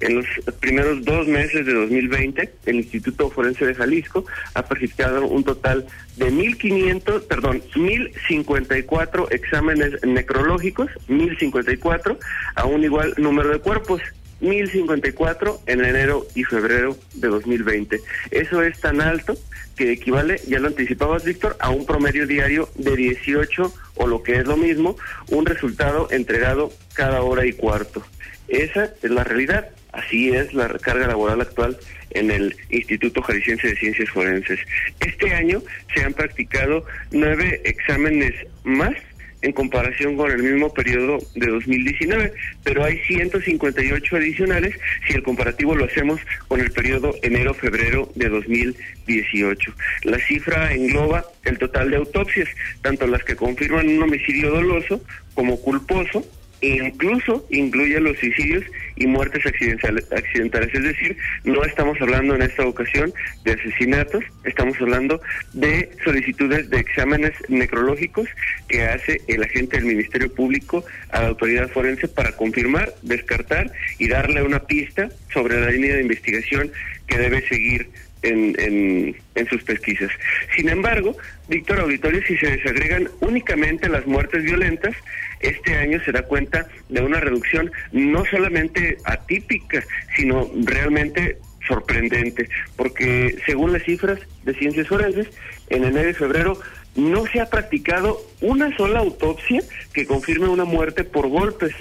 En 0.00 0.16
los 0.16 0.26
primeros 0.60 1.04
dos 1.04 1.26
meses 1.26 1.66
de 1.66 1.74
2020, 1.74 2.50
el 2.66 2.76
Instituto 2.76 3.30
Forense 3.30 3.66
de 3.66 3.74
Jalisco 3.74 4.24
ha 4.54 4.62
registrado 4.62 5.26
un 5.26 5.44
total 5.44 5.86
de 6.16 6.32
1.500, 6.32 7.26
perdón, 7.26 7.62
1.054 7.74 9.32
exámenes 9.32 10.02
necrológicos, 10.04 10.90
1.054, 11.08 12.18
a 12.54 12.64
un 12.66 12.84
igual 12.84 13.14
número 13.18 13.50
de 13.50 13.58
cuerpos. 13.60 14.00
1054 14.40 15.60
en 15.66 15.84
enero 15.84 16.26
y 16.34 16.44
febrero 16.44 16.96
de 17.14 17.28
2020. 17.28 18.00
Eso 18.30 18.62
es 18.62 18.80
tan 18.80 19.02
alto 19.02 19.36
que 19.76 19.92
equivale, 19.92 20.40
ya 20.46 20.58
lo 20.58 20.68
anticipabas 20.68 21.24
Víctor, 21.24 21.56
a 21.60 21.70
un 21.70 21.86
promedio 21.86 22.26
diario 22.26 22.68
de 22.74 22.96
18 22.96 23.72
o 23.96 24.06
lo 24.06 24.22
que 24.22 24.36
es 24.36 24.46
lo 24.46 24.56
mismo, 24.56 24.96
un 25.30 25.46
resultado 25.46 26.08
entregado 26.10 26.72
cada 26.94 27.22
hora 27.22 27.46
y 27.46 27.52
cuarto. 27.52 28.02
Esa 28.50 28.92
es 29.02 29.10
la 29.10 29.24
realidad. 29.24 29.70
Así 29.92 30.30
es 30.30 30.52
la 30.54 30.68
carga 30.68 31.06
laboral 31.06 31.40
actual 31.40 31.76
en 32.10 32.30
el 32.30 32.56
Instituto 32.68 33.22
Jalisciense 33.22 33.68
de 33.68 33.76
Ciencias 33.76 34.10
Forenses. 34.10 34.60
Este 35.00 35.32
año 35.34 35.62
se 35.94 36.04
han 36.04 36.12
practicado 36.12 36.84
nueve 37.10 37.60
exámenes 37.64 38.34
más 38.64 38.94
en 39.42 39.52
comparación 39.52 40.16
con 40.16 40.30
el 40.30 40.42
mismo 40.42 40.72
periodo 40.72 41.18
de 41.34 41.46
2019, 41.46 42.32
pero 42.62 42.84
hay 42.84 42.98
158 43.06 44.16
adicionales 44.16 44.74
si 45.06 45.14
el 45.14 45.22
comparativo 45.22 45.74
lo 45.74 45.86
hacemos 45.86 46.20
con 46.48 46.60
el 46.60 46.70
periodo 46.70 47.14
enero-febrero 47.22 48.10
de 48.14 48.28
2018. 48.28 49.74
La 50.04 50.18
cifra 50.18 50.74
engloba 50.74 51.24
el 51.44 51.58
total 51.58 51.90
de 51.90 51.96
autopsias, 51.96 52.48
tanto 52.82 53.06
las 53.06 53.24
que 53.24 53.36
confirman 53.36 53.88
un 53.88 54.02
homicidio 54.02 54.50
doloso 54.50 55.02
como 55.34 55.60
culposo, 55.60 56.26
incluso 56.60 57.46
incluye 57.50 58.00
los 58.00 58.18
suicidios 58.18 58.64
y 58.96 59.06
muertes 59.06 59.44
accidentales, 59.46 60.74
Es 60.74 60.82
decir, 60.82 61.16
no 61.44 61.64
estamos 61.64 61.98
hablando 62.00 62.34
en 62.34 62.42
esta 62.42 62.66
ocasión 62.66 63.12
de 63.44 63.52
asesinatos, 63.52 64.22
estamos 64.44 64.76
hablando 64.80 65.20
de 65.54 65.90
solicitudes 66.04 66.68
de 66.68 66.78
exámenes 66.78 67.32
necrológicos 67.48 68.28
que 68.68 68.82
hace 68.82 69.22
el 69.26 69.42
agente 69.42 69.78
del 69.78 69.86
Ministerio 69.86 70.32
Público 70.32 70.84
a 71.10 71.22
la 71.22 71.28
autoridad 71.28 71.70
forense 71.70 72.08
para 72.08 72.32
confirmar, 72.32 72.92
descartar 73.02 73.72
y 73.98 74.08
darle 74.08 74.42
una 74.42 74.60
pista 74.60 75.08
sobre 75.32 75.60
la 75.60 75.70
línea 75.70 75.94
de 75.94 76.02
investigación 76.02 76.70
que 77.06 77.18
debe 77.18 77.46
seguir 77.48 77.88
en, 78.22 79.14
en, 79.34 79.46
sus 79.48 79.62
pesquisas. 79.62 80.10
Sin 80.54 80.68
embargo, 80.68 81.16
Víctor 81.48 81.80
Auditorio, 81.80 82.22
si 82.26 82.36
se 82.36 82.50
desagregan 82.50 83.08
únicamente 83.20 83.88
las 83.88 84.06
muertes 84.06 84.44
violentas, 84.44 84.94
este 85.40 85.76
año 85.76 86.00
se 86.04 86.12
da 86.12 86.22
cuenta 86.22 86.66
de 86.88 87.02
una 87.02 87.20
reducción 87.20 87.70
no 87.92 88.24
solamente 88.26 88.98
atípica, 89.04 89.82
sino 90.16 90.50
realmente 90.64 91.38
sorprendente, 91.66 92.48
porque 92.76 93.36
según 93.46 93.72
las 93.72 93.82
cifras 93.82 94.18
de 94.44 94.54
ciencias 94.54 94.88
forenses, 94.88 95.28
en 95.68 95.84
enero 95.84 96.10
y 96.10 96.14
febrero 96.14 96.58
no 96.96 97.26
se 97.26 97.40
ha 97.40 97.48
practicado 97.48 98.20
una 98.40 98.76
sola 98.76 99.00
autopsia 99.00 99.62
que 99.92 100.06
confirme 100.06 100.48
una 100.48 100.64
muerte 100.64 101.04
por 101.04 101.28
golpes 101.28 101.72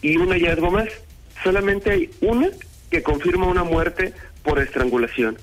y 0.00 0.16
un 0.16 0.30
hallazgo 0.30 0.70
más. 0.70 0.88
Solamente 1.44 1.90
hay 1.90 2.10
una 2.20 2.48
que 2.90 3.02
confirma 3.02 3.46
una 3.46 3.64
muerte 3.64 4.12
por 4.42 4.58
estrangulación. 4.58 5.36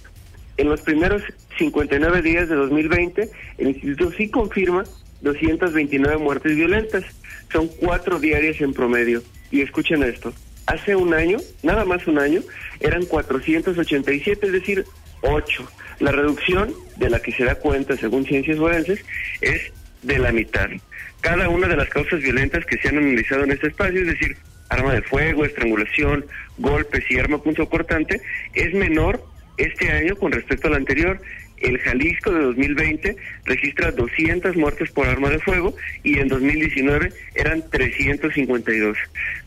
En 0.58 0.70
los 0.70 0.82
primeros 0.82 1.22
59 1.58 2.22
días 2.22 2.50
de 2.50 2.56
2020, 2.56 3.30
el 3.58 3.68
instituto 3.68 4.12
sí 4.12 4.30
confirma 4.30 4.84
229 5.22 6.18
muertes 6.18 6.56
violentas. 6.56 7.04
Son 7.52 7.68
cuatro 7.68 8.20
diarias 8.20 8.60
en 8.62 8.74
promedio. 8.74 9.22
Y 9.52 9.62
escuchen 9.62 10.02
esto, 10.04 10.34
hace 10.66 10.96
un 10.96 11.14
año, 11.14 11.38
nada 11.62 11.86
más 11.86 12.08
un 12.08 12.18
año, 12.18 12.42
eran 12.80 13.06
487, 13.06 14.48
es 14.48 14.52
decir, 14.52 14.86
8. 15.22 15.72
La 16.00 16.12
reducción 16.12 16.74
de 16.98 17.10
la 17.10 17.20
que 17.20 17.32
se 17.32 17.46
da 17.46 17.56
cuenta, 17.56 17.96
según 17.96 18.26
ciencias 18.26 18.58
forenses, 18.58 19.00
es 19.42 19.72
de 20.02 20.20
la 20.20 20.32
mitad. 20.32 20.70
Cada 21.22 21.50
una 21.50 21.68
de 21.68 21.78
las 21.78 21.90
causas 21.90 22.20
violentas 22.20 22.66
que 22.66 22.78
se 22.78 22.90
han 22.90 22.98
analizado 22.98 23.44
en 23.44 23.52
este 23.52 23.68
espacio, 23.68 24.02
es 24.02 24.08
decir, 24.08 24.36
arma 24.70 24.94
de 24.94 25.02
fuego, 25.02 25.46
estrangulación, 25.46 26.26
golpes 26.58 27.04
y 27.10 27.20
arma 27.20 27.42
punto 27.42 27.70
cortante, 27.70 28.22
es 28.54 28.74
menor 28.74 29.24
este 29.58 29.92
año 29.92 30.16
con 30.16 30.32
respecto 30.32 30.68
al 30.68 30.76
anterior. 30.76 31.22
El 31.64 31.80
Jalisco 31.80 32.32
de 32.32 32.42
2020 32.42 33.16
registra 33.46 33.92
200 33.92 34.56
muertes 34.58 34.92
por 34.92 35.08
arma 35.08 35.30
de 35.30 35.40
fuego 35.40 35.76
y 36.04 36.20
en 36.20 36.28
2019 36.28 37.12
eran 37.36 37.64
352. 37.70 38.98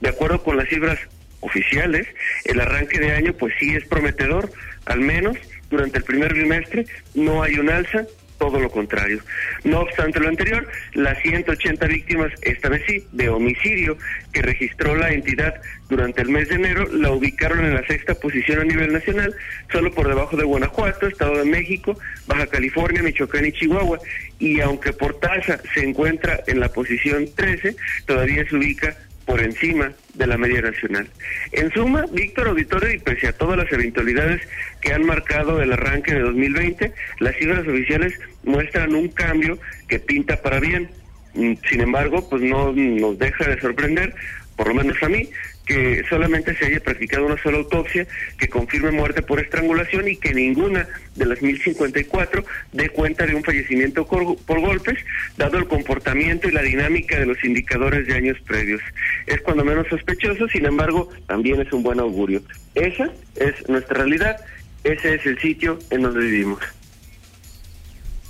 De 0.01 0.09
acuerdo 0.09 0.43
con 0.43 0.57
las 0.57 0.69
cifras 0.69 0.99
oficiales, 1.41 2.09
el 2.47 2.59
arranque 2.61 2.99
de 2.99 3.13
año 3.13 3.35
pues 3.35 3.55
sí 3.61 3.77
es 3.77 3.85
prometedor, 3.87 4.51
al 4.87 5.01
menos 5.01 5.37
durante 5.69 5.99
el 5.99 6.05
primer 6.05 6.33
trimestre 6.33 6.87
no 7.15 7.43
hay 7.43 7.59
un 7.59 7.69
alza 7.69 8.07
todo 8.39 8.61
lo 8.61 8.71
contrario. 8.71 9.21
No 9.65 9.81
obstante 9.81 10.21
lo 10.21 10.29
anterior, 10.29 10.67
las 10.95 11.19
180 11.23 11.87
víctimas, 11.87 12.33
esta 12.43 12.69
vez 12.69 12.83
sí, 12.87 13.07
de 13.13 13.29
homicidio 13.29 13.97
que 14.33 14.43
registró 14.43 14.95
la 14.97 15.11
entidad 15.11 15.55
durante 15.89 16.23
el 16.23 16.29
mes 16.29 16.49
de 16.49 16.57
enero, 16.57 16.87
la 16.93 17.11
ubicaron 17.11 17.65
en 17.65 17.75
la 17.75 17.87
sexta 17.87 18.15
posición 18.15 18.61
a 18.61 18.65
nivel 18.65 18.93
nacional, 18.93 19.35
solo 19.71 19.93
por 19.93 20.09
debajo 20.09 20.37
de 20.37 20.45
Guanajuato, 20.45 21.07
Estado 21.07 21.39
de 21.39 21.45
México, 21.45 21.99
Baja 22.27 22.47
California, 22.47 23.03
Michoacán 23.03 23.47
y 23.47 23.53
Chihuahua. 23.53 23.99
Y 24.39 24.61
aunque 24.61 24.93
por 24.93 25.19
tasa 25.19 25.61
se 25.75 25.85
encuentra 25.85 26.41
en 26.47 26.61
la 26.61 26.69
posición 26.69 27.27
13, 27.35 27.77
todavía 28.07 28.47
se 28.49 28.57
ubica 28.57 28.97
por 29.25 29.41
encima 29.41 29.93
de 30.17 30.27
la 30.27 30.37
media 30.37 30.63
nacional. 30.63 31.09
En 31.53 31.71
suma, 31.73 32.07
Víctor 32.13 32.49
Auditorio, 32.49 32.93
y 32.93 32.99
pese 32.99 33.29
a 33.29 33.33
todas 33.33 33.59
las 33.59 33.73
eventualidades 33.73 34.41
que 34.81 34.93
han 34.93 35.05
marcado 35.05 35.63
el 35.63 35.73
arranque 35.73 36.15
de 36.15 36.21
2020, 36.21 36.93
las 37.21 37.37
cifras 37.37 37.67
oficiales 37.67 38.15
muestran 38.45 38.95
un 38.95 39.09
cambio 39.09 39.59
que 39.89 39.99
pinta 39.99 40.41
para 40.43 40.61
bien. 40.61 40.91
Mm, 41.35 41.55
sin 41.69 41.81
embargo, 41.81 42.29
pues 42.29 42.43
no 42.43 42.73
nos 42.73 43.19
deja 43.19 43.49
de 43.49 43.61
sorprender, 43.61 44.15
por 44.57 44.69
lo 44.69 44.75
menos 44.75 45.03
a 45.03 45.09
mí, 45.09 45.29
que 45.67 46.05
solamente 46.09 46.57
se 46.57 46.67
haya 46.67 46.81
practicado 46.81 47.27
una 47.27 47.43
sola 47.43 47.59
autopsia 47.59 48.07
que 48.39 48.49
confirme 48.49 48.93
muerte 48.93 49.21
por 49.21 49.41
estrangulación 49.41 50.09
y 50.09 50.17
que 50.17 50.33
ninguna 50.33 50.89
de 51.17 51.27
las 51.27 51.43
1054 51.43 52.45
dé 52.73 52.89
cuenta 52.91 53.27
de 53.27 53.35
un 53.35 53.43
fallecimiento 53.43 54.07
por, 54.07 54.61
golpes, 54.61 54.99
dado 55.37 55.59
el 55.59 55.67
comportamiento 55.67 56.49
y 56.49 56.53
la 56.53 56.63
dinámica 56.63 57.19
de 57.19 57.27
los 57.27 57.43
indicadores 57.45 58.07
de 58.07 58.15
años 58.15 58.39
previos. 58.47 58.81
Es 59.27 59.41
cuando 59.41 59.65
menos 59.65 59.89
sospechoso, 59.89 60.47
sin 60.49 60.67
embargo, 60.67 61.11
también 61.27 61.61
es 61.61 61.73
un 61.73 61.83
buen 61.83 61.99
augurio. 61.99 62.43
Esa 62.77 63.11
es 63.35 63.69
nuestra 63.69 63.99
realidad, 63.99 64.37
ese 64.85 65.17
es 65.17 65.27
el 65.27 65.39
sitio 65.41 65.81
en 65.91 66.03
donde 66.03 66.21
vivimos. 66.21 66.61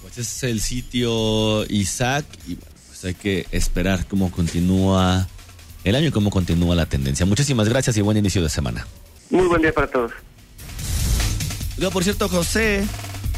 Pues 0.01 0.19
ese 0.19 0.47
es 0.47 0.53
el 0.55 0.61
sitio 0.61 1.67
Isaac 1.69 2.25
y 2.49 2.57
pues 2.57 3.05
hay 3.05 3.15
que 3.15 3.45
esperar 3.51 4.07
cómo 4.07 4.31
continúa 4.31 5.29
el 5.87 5.95
año 5.95 6.09
y 6.09 6.11
cómo 6.11 6.31
continúa 6.31 6.75
la 6.75 6.87
tendencia. 6.87 7.25
Muchísimas 7.25 7.69
gracias 7.69 7.97
y 7.97 8.01
buen 8.01 8.17
inicio 8.17 8.43
de 8.43 8.49
semana. 8.49 8.87
Muy 9.31 9.47
buen 9.47 9.63
día 9.63 9.73
para 9.73 9.87
todos. 9.87 10.11
por 11.93 12.03
cierto, 12.03 12.29
José, 12.29 12.85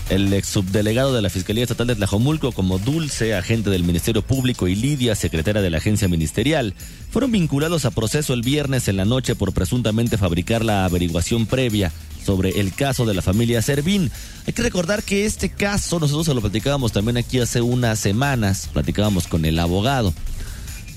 el 0.09 0.33
ex 0.33 0.49
subdelegado 0.49 1.13
de 1.13 1.21
la 1.21 1.29
Fiscalía 1.29 1.65
Estatal 1.65 1.89
de 1.89 1.97
Tlajomulco, 1.97 2.53
como 2.53 2.79
Dulce, 2.79 3.35
agente 3.35 3.69
del 3.69 3.85
Ministerio 3.85 4.23
Público, 4.23 4.67
y 4.67 4.75
Lidia, 4.75 5.15
secretaria 5.15 5.61
de 5.61 5.69
la 5.69 5.77
agencia 5.77 6.09
ministerial, 6.09 6.73
fueron 7.11 7.33
vinculados 7.33 7.85
a 7.85 7.91
proceso 7.91 8.33
el 8.33 8.41
viernes 8.41 8.89
en 8.89 8.97
la 8.97 9.05
noche 9.05 9.35
por 9.35 9.53
presuntamente 9.53 10.17
fabricar 10.17 10.65
la 10.65 10.87
averiguación 10.87 11.45
previa 11.45 11.93
sobre 12.25 12.61
el 12.61 12.73
caso 12.73 13.05
de 13.05 13.13
la 13.13 13.21
familia 13.21 13.61
Servín. 13.61 14.11
Hay 14.47 14.55
que 14.55 14.63
recordar 14.63 15.03
que 15.03 15.27
este 15.27 15.51
caso 15.51 16.01
nosotros 16.01 16.25
se 16.25 16.35
lo 16.35 16.41
platicábamos 16.41 16.93
también 16.93 17.19
aquí 17.19 17.41
hace 17.41 17.61
unas 17.61 17.99
semanas, 17.99 18.71
platicábamos 18.73 19.27
con 19.27 19.45
el 19.45 19.59
abogado 19.59 20.15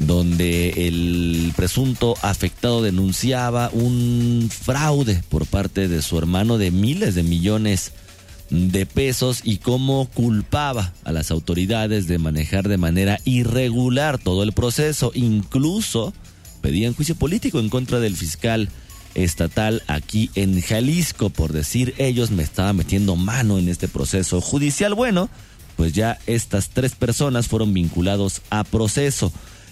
donde 0.08 0.88
el 0.88 1.54
presunto 1.56 2.16
afectado 2.22 2.82
denunciaba 2.82 3.70
un 3.72 4.50
fraude 4.52 5.24
por 5.30 5.46
parte 5.46 5.88
de 5.88 6.02
su 6.02 6.18
hermano 6.18 6.58
de 6.58 6.72
miles 6.72 7.16
de 7.16 7.24
millones 7.24 7.94
de 8.50 8.86
pesos 8.86 9.42
y 9.44 9.58
cómo 9.58 10.10
culpaba 10.14 10.94
a 11.04 11.12
las 11.12 11.32
autoridades 11.32 12.08
de 12.08 12.18
manejar 12.18 12.68
de 12.68 12.78
manera 12.78 13.20
irregular 13.26 14.18
todo 14.18 14.44
el 14.44 14.54
proceso, 14.54 15.12
incluso 15.14 16.14
pedían 16.62 16.94
juicio 16.94 17.16
político 17.16 17.60
en 17.60 17.70
contra 17.70 18.00
del 18.00 18.18
fiscal 18.18 18.70
estatal 19.14 19.84
aquí 19.88 20.32
en 20.36 20.62
Jalisco 20.62 21.30
por 21.30 21.52
decir 21.52 21.94
ellos 21.98 22.32
me 22.32 22.44
estaba 22.44 22.72
metiendo 22.74 23.16
mano 23.16 23.58
en 23.58 23.70
este 23.70 23.88
proceso 23.88 24.42
judicial. 24.42 24.96
Bueno, 24.96 25.30
pues 25.76 25.94
ya 25.94 26.20
estas 26.28 26.70
tres 26.70 26.96
personas 26.96 27.48
fueron 27.48 27.74
vinculados 27.74 28.42
a 28.50 28.64
proceso. 28.64 29.32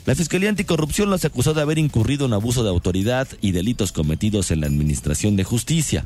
La 0.10 0.16
Fiscalía 0.16 0.50
Anticorrupción 0.50 1.12
los 1.12 1.24
acusó 1.24 1.54
de 1.54 1.62
haber 1.62 1.78
incurrido 1.78 2.26
en 2.26 2.34
abuso 2.34 2.64
de 2.64 2.70
autoridad 2.72 3.28
y 3.42 3.52
delitos 3.52 3.92
cometidos 3.92 4.50
en 4.50 4.62
la 4.62 4.66
Administración 4.66 5.36
de 5.36 5.44
Justicia. 5.44 6.04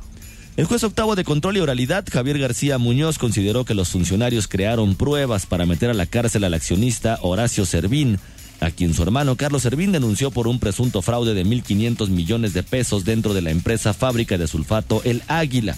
El 0.57 0.65
juez 0.65 0.83
octavo 0.83 1.15
de 1.15 1.24
control 1.24 1.55
y 1.55 1.62
oralidad, 1.62 2.03
Javier 2.12 2.38
García 2.38 2.77
Muñoz, 2.77 3.17
consideró 3.17 3.63
que 3.63 3.75
los 3.75 3.91
funcionarios 3.91 4.50
crearon 4.50 4.95
pruebas 4.95 5.45
para 5.45 5.65
meter 5.65 5.89
a 5.89 5.93
la 5.93 6.05
cárcel 6.05 6.43
al 6.43 6.53
accionista 6.53 7.17
Horacio 7.22 7.65
Servín, 7.65 8.19
a 8.60 8.72
quien 8.72 8.93
su 8.93 9.03
hermano 9.03 9.38
Carlos 9.38 9.62
Servín 9.62 9.93
denunció 9.93 10.31
por 10.31 10.50
un 10.50 10.60
presunto 10.60 11.01
fraude 11.01 11.33
de 11.33 11.45
1.500 11.45 12.10
millones 12.10 12.53
de 12.53 12.63
pesos 12.63 13.05
dentro 13.05 13.33
de 13.33 13.41
la 13.41 13.51
empresa 13.51 13.93
fábrica 13.93 14.38
de 14.38 14.48
sulfato 14.48 15.01
El 15.05 15.24
Águila. 15.29 15.77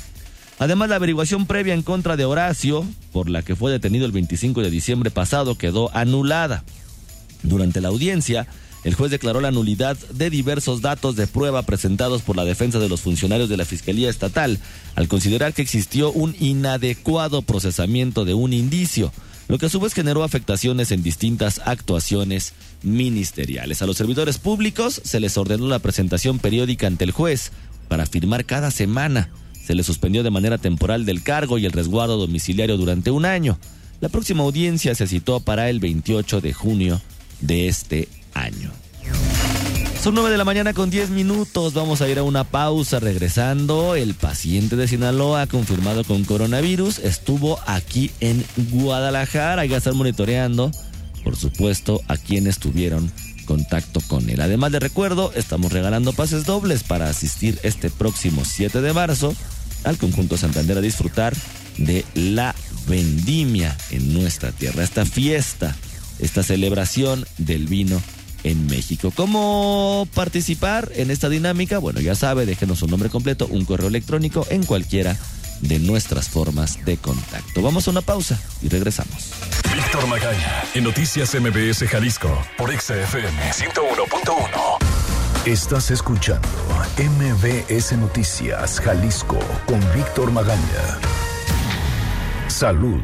Además, 0.57 0.89
la 0.89 0.95
averiguación 0.95 1.45
previa 1.45 1.75
en 1.75 1.83
contra 1.83 2.17
de 2.17 2.25
Horacio, 2.25 2.87
por 3.13 3.29
la 3.29 3.43
que 3.43 3.55
fue 3.55 3.71
detenido 3.71 4.07
el 4.07 4.13
25 4.13 4.63
de 4.63 4.71
diciembre 4.71 5.11
pasado, 5.11 5.59
quedó 5.59 5.95
anulada. 5.95 6.63
Durante 7.43 7.81
la 7.81 7.89
audiencia, 7.89 8.47
el 8.85 8.93
juez 8.93 9.09
declaró 9.09 9.41
la 9.41 9.49
nulidad 9.49 9.97
de 10.13 10.29
diversos 10.29 10.81
datos 10.81 11.15
de 11.15 11.25
prueba 11.25 11.63
presentados 11.63 12.21
por 12.21 12.35
la 12.35 12.45
defensa 12.45 12.77
de 12.77 12.87
los 12.87 13.01
funcionarios 13.01 13.49
de 13.49 13.57
la 13.57 13.65
Fiscalía 13.65 14.11
Estatal, 14.11 14.59
al 14.93 15.07
considerar 15.07 15.55
que 15.55 15.63
existió 15.63 16.11
un 16.11 16.35
inadecuado 16.39 17.41
procesamiento 17.41 18.25
de 18.25 18.35
un 18.35 18.53
indicio, 18.53 19.11
lo 19.47 19.57
que 19.57 19.65
a 19.65 19.69
su 19.69 19.79
vez 19.79 19.93
generó 19.93 20.23
afectaciones 20.23 20.91
en 20.91 21.01
distintas 21.01 21.61
actuaciones 21.65 22.53
ministeriales. 22.83 23.81
A 23.81 23.87
los 23.87 23.97
servidores 23.97 24.37
públicos 24.37 25.01
se 25.03 25.19
les 25.19 25.35
ordenó 25.35 25.67
la 25.67 25.79
presentación 25.79 26.37
periódica 26.37 26.85
ante 26.85 27.05
el 27.05 27.11
juez 27.11 27.51
para 27.87 28.05
firmar 28.05 28.45
cada 28.45 28.69
semana. 28.69 29.31
Se 29.65 29.73
les 29.73 29.87
suspendió 29.87 30.21
de 30.21 30.29
manera 30.29 30.59
temporal 30.59 31.05
del 31.05 31.23
cargo 31.23 31.57
y 31.57 31.65
el 31.65 31.71
resguardo 31.71 32.17
domiciliario 32.17 32.77
durante 32.77 33.09
un 33.09 33.25
año. 33.25 33.57
La 33.99 34.09
próxima 34.09 34.43
audiencia 34.43 34.93
se 34.93 35.07
citó 35.07 35.39
para 35.39 35.71
el 35.71 35.79
28 35.79 36.39
de 36.39 36.53
junio 36.53 37.01
de 37.41 37.67
este 37.67 38.09
año. 38.33 38.71
Son 40.05 40.13
9 40.13 40.29
de 40.29 40.37
la 40.37 40.45
mañana 40.45 40.73
con 40.73 40.91
10 40.91 41.09
minutos. 41.09 41.73
Vamos 41.73 42.01
a 42.01 42.07
ir 42.07 42.19
a 42.19 42.23
una 42.23 42.43
pausa. 42.43 42.99
Regresando, 42.99 43.95
el 43.95 44.13
paciente 44.13 44.75
de 44.75 44.87
Sinaloa 44.87 45.47
confirmado 45.47 46.03
con 46.03 46.23
coronavirus 46.25 46.99
estuvo 46.99 47.59
aquí 47.65 48.11
en 48.19 48.45
Guadalajara. 48.69 49.63
Hay 49.63 49.69
que 49.69 49.75
estar 49.75 49.95
monitoreando, 49.95 50.69
por 51.23 51.35
supuesto, 51.35 52.01
a 52.07 52.17
quienes 52.17 52.59
tuvieron 52.59 53.11
contacto 53.45 53.99
con 54.07 54.29
él. 54.29 54.41
Además 54.41 54.71
de 54.73 54.79
recuerdo, 54.79 55.31
estamos 55.33 55.71
regalando 55.71 56.13
pases 56.13 56.45
dobles 56.45 56.83
para 56.83 57.09
asistir 57.09 57.57
este 57.63 57.89
próximo 57.89 58.43
7 58.45 58.81
de 58.81 58.93
marzo 58.93 59.33
al 59.85 59.97
conjunto 59.97 60.37
Santander 60.37 60.77
a 60.77 60.81
disfrutar 60.81 61.33
de 61.77 62.05
la 62.13 62.53
vendimia 62.87 63.75
en 63.89 64.13
nuestra 64.13 64.51
tierra. 64.51 64.83
Esta 64.83 65.03
fiesta 65.03 65.75
esta 66.19 66.43
celebración 66.43 67.25
del 67.37 67.67
vino 67.67 68.01
en 68.43 68.67
México. 68.67 69.11
¿Cómo 69.15 70.07
participar 70.13 70.91
en 70.95 71.11
esta 71.11 71.29
dinámica? 71.29 71.79
Bueno, 71.79 71.99
ya 71.99 72.15
sabe, 72.15 72.45
déjenos 72.45 72.81
un 72.83 72.91
nombre 72.91 73.09
completo, 73.09 73.47
un 73.47 73.65
correo 73.65 73.87
electrónico 73.87 74.45
en 74.49 74.63
cualquiera 74.63 75.17
de 75.61 75.79
nuestras 75.79 76.29
formas 76.29 76.83
de 76.85 76.97
contacto. 76.97 77.61
Vamos 77.61 77.87
a 77.87 77.91
una 77.91 78.01
pausa 78.01 78.39
y 78.61 78.69
regresamos. 78.69 79.31
Víctor 79.73 80.07
Magaña, 80.07 80.63
en 80.73 80.83
Noticias 80.83 81.35
MBS 81.35 81.87
Jalisco, 81.89 82.43
por 82.57 82.71
XFM 82.71 83.51
101.1. 83.51 84.77
Estás 85.45 85.91
escuchando 85.91 86.47
MBS 86.97 87.93
Noticias 87.97 88.79
Jalisco 88.79 89.39
con 89.65 89.79
Víctor 89.93 90.31
Magaña. 90.31 90.99
Salud. 92.47 93.03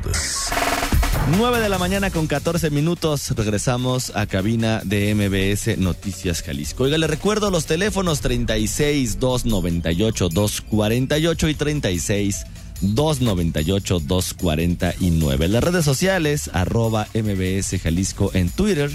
9 1.30 1.60
de 1.60 1.70
la 1.70 1.78
mañana 1.78 2.10
con 2.10 2.28
14 2.28 2.72
minutos. 2.72 3.32
Regresamos 3.36 4.12
a 4.16 4.26
cabina 4.26 4.82
de 4.84 5.14
MBS 5.14 5.78
Noticias 5.78 6.42
Jalisco. 6.42 6.84
Oiga, 6.84 6.98
le 6.98 7.08
recuerdo 7.08 7.52
los 7.52 7.66
teléfonos 7.66 8.22
36 8.22 9.20
298 9.20 10.30
248 10.30 11.50
y 11.50 11.54
36 11.54 12.46
298 12.82 14.00
249. 14.00 15.48
Las 15.48 15.64
redes 15.64 15.86
sociales, 15.86 16.50
arroba 16.54 17.08
MBS 17.14 17.80
Jalisco 17.82 18.32
en 18.34 18.50
Twitter 18.50 18.92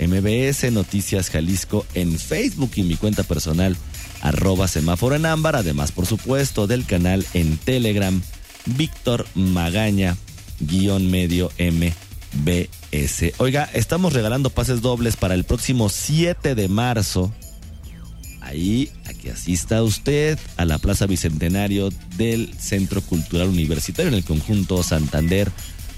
MBS 0.00 0.70
Noticias 0.72 1.30
Jalisco 1.30 1.84
en 1.94 2.18
Facebook 2.18 2.70
y 2.76 2.82
mi 2.82 2.96
cuenta 2.96 3.22
personal 3.24 3.76
arroba 4.20 4.68
semáforo 4.68 5.14
en 5.16 5.26
ámbar, 5.26 5.56
además 5.56 5.92
por 5.92 6.06
supuesto 6.06 6.66
del 6.66 6.84
canal 6.84 7.24
en 7.34 7.56
Telegram 7.56 8.20
Víctor 8.66 9.26
Magaña 9.34 10.16
guion 10.60 11.10
medio 11.10 11.50
MBS. 11.58 13.32
Oiga, 13.38 13.68
estamos 13.72 14.12
regalando 14.12 14.50
pases 14.50 14.80
dobles 14.80 15.16
para 15.16 15.34
el 15.34 15.44
próximo 15.44 15.88
7 15.88 16.54
de 16.54 16.68
marzo. 16.68 17.32
Ahí, 18.40 18.90
a 19.06 19.12
que 19.12 19.30
asista 19.30 19.82
usted 19.82 20.38
a 20.56 20.64
la 20.64 20.78
Plaza 20.78 21.06
Bicentenario 21.06 21.90
del 22.16 22.54
Centro 22.58 23.02
Cultural 23.02 23.48
Universitario 23.48 24.08
en 24.08 24.14
el 24.14 24.24
conjunto 24.24 24.82
Santander 24.82 25.50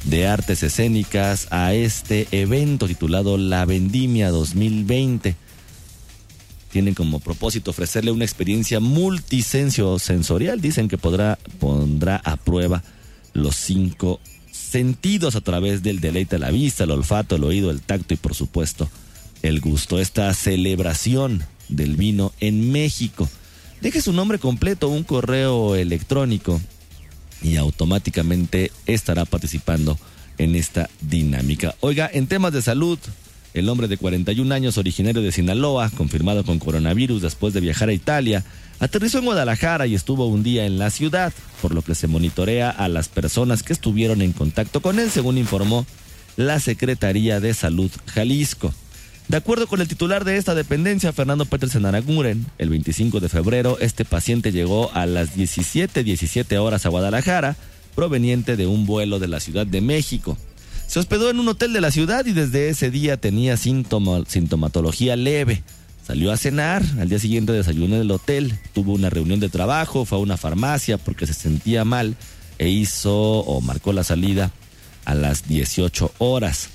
de 0.05 0.27
Artes 0.27 0.63
Escénicas 0.63 1.47
a 1.51 1.75
este 1.75 2.27
evento 2.33 2.89
titulado 2.89 3.39
La 3.39 3.65
Vendimia 3.67 4.31
2020. 4.31 5.37
Tienen 6.73 6.95
como 6.95 7.21
propósito 7.21 7.71
ofrecerle 7.73 8.11
una 8.11 8.25
experiencia 8.25 8.81
multisensorial. 8.81 10.61
Dicen 10.61 10.89
que 10.89 10.99
podrá, 10.99 11.39
pondrá 11.59 12.17
a 12.25 12.37
prueba 12.37 12.83
los 13.33 13.57
cinco 13.57 14.21
sentidos 14.71 15.35
a 15.35 15.41
través 15.41 15.83
del 15.83 16.01
deleite 16.01 16.37
a 16.37 16.39
la 16.39 16.51
vista, 16.51 16.85
el 16.85 16.93
olfato, 16.93 17.37
el 17.37 17.45
oído, 17.45 17.71
el 17.71 17.81
tacto 17.81 18.15
y 18.15 18.17
por 18.17 18.35
supuesto 18.35 18.89
el 19.43 19.61
gusto. 19.61 19.99
Esta 19.99 20.33
celebración 20.35 21.43
del 21.69 21.97
vino 21.97 22.33
en 22.41 22.71
México. 22.71 23.29
Deje 23.81 24.01
su 24.01 24.13
nombre 24.13 24.39
completo, 24.39 24.89
un 24.89 25.05
correo 25.05 25.75
electrónico 25.75 26.61
y 27.43 27.57
automáticamente 27.57 28.71
estará 28.87 29.25
participando 29.25 29.99
en 30.39 30.55
esta 30.55 30.89
dinámica. 31.01 31.75
Oiga, 31.81 32.09
en 32.13 32.27
temas 32.27 32.53
de 32.53 32.63
salud, 32.63 32.99
el 33.55 33.69
hombre 33.69 33.89
de 33.89 33.97
41 33.97 34.55
años, 34.55 34.79
originario 34.79 35.23
de 35.23 35.33
Sinaloa, 35.33 35.91
confirmado 35.91 36.45
con 36.45 36.59
coronavirus 36.59 37.23
después 37.23 37.53
de 37.55 37.61
viajar 37.61 37.89
a 37.89 37.93
Italia, 37.93 38.45
aterrizó 38.79 39.19
en 39.19 39.27
Guadalajara 39.27 39.87
y 39.87 39.95
estuvo 39.95 40.27
un 40.27 40.43
día 40.43 40.67
en 40.67 40.79
la 40.79 40.91
ciudad, 40.91 41.33
por 41.61 41.75
lo 41.75 41.83
que 41.83 41.95
se 41.95 42.07
monitorea 42.07 42.71
a 42.71 42.89
las 42.89 43.09
personas 43.09 43.63
que 43.63 43.73
estuvieron 43.73 44.23
en 44.23 44.33
contacto 44.33 44.81
con 44.81 44.99
él, 44.99 45.11
según 45.11 45.39
informó 45.39 45.87
la 46.37 46.61
Secretaría 46.61 47.41
de 47.41 47.55
Salud 47.55 47.91
Jalisco. 48.07 48.73
De 49.29 49.37
acuerdo 49.37 49.69
con 49.69 49.81
el 49.81 49.87
titular 49.87 50.25
de 50.25 50.39
esta 50.39 50.57
dependencia, 50.57 51.13
Fernando 51.13 51.45
Petersen 51.45 51.87
Araguren, 51.87 52.47
el 52.59 52.69
25 52.69 53.21
de 53.21 53.29
febrero 53.29 53.79
este 53.81 54.05
paciente 54.05 54.51
llegó 54.51 54.91
a 54.93 55.07
las 55.07 55.37
17:17 55.37 56.03
17 56.03 56.59
horas 56.59 56.85
a 56.85 56.89
Guadalajara, 56.89 57.57
proveniente 57.95 58.57
de 58.57 58.67
un 58.67 58.87
vuelo 58.87 59.21
de 59.21 59.29
la 59.29 59.39
Ciudad 59.39 59.67
de 59.67 59.81
México. 59.81 60.37
Se 60.91 60.99
hospedó 60.99 61.31
en 61.31 61.39
un 61.39 61.47
hotel 61.47 61.73
de 61.73 61.81
la 61.81 61.93
ciudad 61.93 62.27
y 62.27 62.33
desde 62.33 62.69
ese 62.69 62.91
día 62.91 63.17
tenía 63.17 63.57
sintomatología 63.57 65.15
leve. 65.15 65.63
Salió 66.05 66.33
a 66.33 66.37
cenar, 66.37 66.83
al 66.99 67.09
día 67.09 67.21
siguiente 67.21 67.53
desayunó 67.53 67.95
en 67.95 68.01
el 68.01 68.11
hotel, 68.11 68.59
tuvo 68.73 68.95
una 68.95 69.09
reunión 69.09 69.39
de 69.39 69.49
trabajo, 69.49 70.05
fue 70.05 70.19
a 70.19 70.21
una 70.21 70.37
farmacia 70.37 70.99
porque 70.99 71.29
se 71.29 71.33
sentía 71.33 71.85
mal 71.85 72.17
e 72.59 72.71
hizo 72.71 73.15
o 73.15 73.61
marcó 73.61 73.93
la 73.93 74.03
salida 74.03 74.51
a 75.05 75.15
las 75.15 75.47
18 75.47 76.13
horas. 76.19 76.71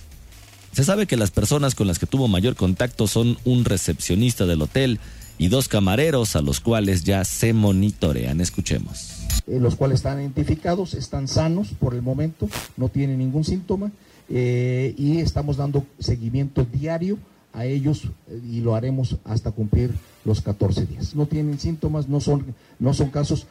Se 0.72 0.86
sabe 0.86 1.08
que 1.08 1.18
las 1.18 1.32
personas 1.32 1.76
con 1.76 1.86
las 1.86 2.00
que 2.00 2.06
tuvo 2.08 2.30
mayor 2.30 2.56
contacto 2.56 3.08
son 3.08 3.38
un 3.44 3.66
recepcionista 3.66 4.46
del 4.46 4.62
hotel 4.62 5.02
y 5.38 5.50
dos 5.50 5.68
camareros 5.68 6.38
a 6.38 6.42
los 6.42 6.62
cuales 6.62 7.04
ya 7.04 7.26
se 7.26 7.52
monitorean. 7.52 8.40
Escuchemos. 8.40 9.15
Eh, 9.48 9.60
los 9.60 9.76
cuales 9.76 10.00
están 10.00 10.20
identificados, 10.20 10.94
están 10.94 11.28
sanos 11.28 11.70
por 11.80 11.94
el 11.94 12.02
momento, 12.02 12.48
no 12.78 12.90
tienen 12.90 13.20
ningún 13.20 13.44
síntoma 13.44 13.92
eh, 14.30 14.94
y 14.98 15.20
estamos 15.20 15.58
dando 15.58 15.86
seguimiento 16.00 16.66
diario 16.66 17.18
a 17.54 17.66
ellos 17.66 18.04
eh, 18.30 18.42
y 18.52 18.62
lo 18.62 18.76
haremos 18.76 19.18
hasta 19.24 19.52
cumplir 19.52 19.92
los 20.24 20.42
14 20.42 20.86
días. 20.86 21.16
No 21.16 21.26
tienen 21.26 21.60
síntomas, 21.60 22.08
no 22.08 22.20
son, 22.20 22.56
no 22.80 22.94
son 22.94 23.10
casos. 23.10 23.48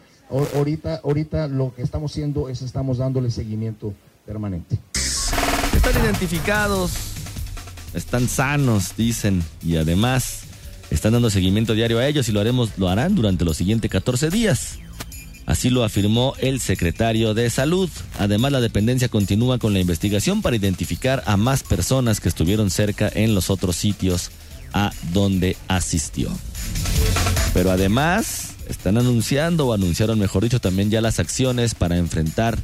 ahorita, 0.54 1.00
ahorita 1.04 1.48
lo 1.48 1.74
que 1.74 1.82
estamos 1.82 2.12
haciendo 2.12 2.48
es 2.48 2.62
estamos 2.62 2.98
dándole 2.98 3.30
seguimiento 3.30 3.94
permanente. 4.26 4.78
Están 5.74 6.04
identificados 6.04 7.14
están 7.94 8.28
sanos, 8.28 8.96
dicen, 8.96 9.42
y 9.62 9.76
además 9.76 10.40
están 10.90 11.12
dando 11.12 11.30
seguimiento 11.30 11.74
diario 11.74 11.98
a 11.98 12.06
ellos 12.06 12.28
y 12.28 12.32
lo 12.32 12.40
haremos, 12.40 12.76
lo 12.76 12.88
harán 12.88 13.14
durante 13.14 13.44
los 13.44 13.56
siguientes 13.56 13.90
14 13.90 14.30
días. 14.30 14.78
Así 15.54 15.70
lo 15.70 15.84
afirmó 15.84 16.34
el 16.40 16.58
secretario 16.58 17.32
de 17.32 17.48
Salud. 17.48 17.88
Además, 18.18 18.50
la 18.50 18.60
dependencia 18.60 19.08
continúa 19.08 19.60
con 19.60 19.72
la 19.72 19.78
investigación 19.78 20.42
para 20.42 20.56
identificar 20.56 21.22
a 21.26 21.36
más 21.36 21.62
personas 21.62 22.18
que 22.18 22.28
estuvieron 22.28 22.72
cerca 22.72 23.08
en 23.14 23.36
los 23.36 23.50
otros 23.50 23.76
sitios 23.76 24.32
a 24.72 24.90
donde 25.12 25.56
asistió. 25.68 26.28
Pero 27.52 27.70
además, 27.70 28.54
están 28.68 28.98
anunciando, 28.98 29.68
o 29.68 29.72
anunciaron, 29.72 30.18
mejor 30.18 30.42
dicho, 30.42 30.60
también 30.60 30.90
ya 30.90 31.00
las 31.00 31.20
acciones 31.20 31.76
para 31.76 31.98
enfrentar 31.98 32.58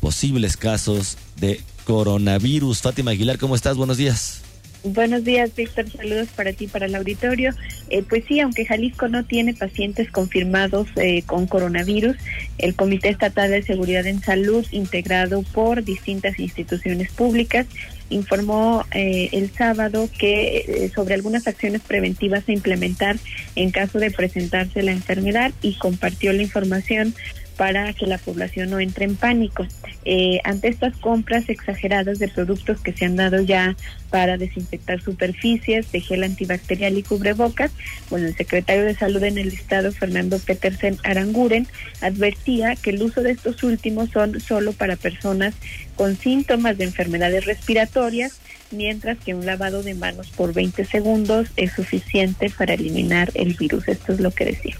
posibles 0.00 0.56
casos 0.56 1.18
de 1.36 1.60
coronavirus. 1.84 2.80
Fátima 2.80 3.10
Aguilar, 3.10 3.36
¿cómo 3.36 3.54
estás? 3.54 3.76
Buenos 3.76 3.98
días. 3.98 4.40
Buenos 4.82 5.24
días, 5.24 5.54
Víctor. 5.54 5.90
Saludos 5.90 6.28
para 6.34 6.54
ti, 6.54 6.66
para 6.66 6.86
el 6.86 6.94
auditorio. 6.94 7.52
Eh, 7.90 8.02
pues 8.08 8.24
sí, 8.26 8.40
aunque 8.40 8.64
Jalisco 8.64 9.08
no 9.08 9.24
tiene 9.24 9.52
pacientes 9.52 10.10
confirmados 10.10 10.88
eh, 10.96 11.22
con 11.26 11.46
coronavirus, 11.46 12.16
el 12.56 12.74
Comité 12.74 13.10
Estatal 13.10 13.50
de 13.50 13.62
Seguridad 13.62 14.06
en 14.06 14.22
Salud, 14.22 14.64
integrado 14.70 15.42
por 15.42 15.84
distintas 15.84 16.38
instituciones 16.38 17.12
públicas, 17.12 17.66
informó 18.08 18.84
eh, 18.92 19.28
el 19.32 19.50
sábado 19.50 20.08
que 20.18 20.90
sobre 20.94 21.14
algunas 21.14 21.46
acciones 21.46 21.82
preventivas 21.82 22.48
a 22.48 22.52
implementar 22.52 23.16
en 23.56 23.70
caso 23.70 23.98
de 23.98 24.10
presentarse 24.10 24.82
la 24.82 24.92
enfermedad 24.92 25.52
y 25.60 25.74
compartió 25.74 26.32
la 26.32 26.42
información 26.42 27.14
para 27.60 27.92
que 27.92 28.06
la 28.06 28.16
población 28.16 28.70
no 28.70 28.80
entre 28.80 29.04
en 29.04 29.16
pánico. 29.16 29.66
Eh, 30.06 30.40
ante 30.44 30.68
estas 30.68 30.96
compras 30.96 31.50
exageradas 31.50 32.18
de 32.18 32.28
productos 32.28 32.80
que 32.80 32.94
se 32.94 33.04
han 33.04 33.16
dado 33.16 33.42
ya 33.42 33.76
para 34.08 34.38
desinfectar 34.38 35.02
superficies 35.02 35.92
de 35.92 36.00
gel 36.00 36.24
antibacterial 36.24 36.96
y 36.96 37.02
cubrebocas, 37.02 37.70
bueno, 38.08 38.28
el 38.28 38.34
secretario 38.34 38.84
de 38.84 38.94
Salud 38.94 39.22
en 39.24 39.36
el 39.36 39.48
estado, 39.48 39.92
Fernando 39.92 40.38
Petersen 40.38 40.96
Aranguren, 41.04 41.66
advertía 42.00 42.76
que 42.76 42.92
el 42.92 43.02
uso 43.02 43.20
de 43.20 43.32
estos 43.32 43.62
últimos 43.62 44.08
son 44.08 44.40
solo 44.40 44.72
para 44.72 44.96
personas 44.96 45.52
con 45.96 46.16
síntomas 46.16 46.78
de 46.78 46.84
enfermedades 46.84 47.44
respiratorias, 47.44 48.40
mientras 48.70 49.18
que 49.18 49.34
un 49.34 49.44
lavado 49.44 49.82
de 49.82 49.94
manos 49.94 50.30
por 50.30 50.54
20 50.54 50.86
segundos 50.86 51.48
es 51.56 51.72
suficiente 51.72 52.48
para 52.56 52.72
eliminar 52.72 53.30
el 53.34 53.52
virus. 53.52 53.86
Esto 53.86 54.14
es 54.14 54.20
lo 54.20 54.30
que 54.30 54.46
decía. 54.46 54.76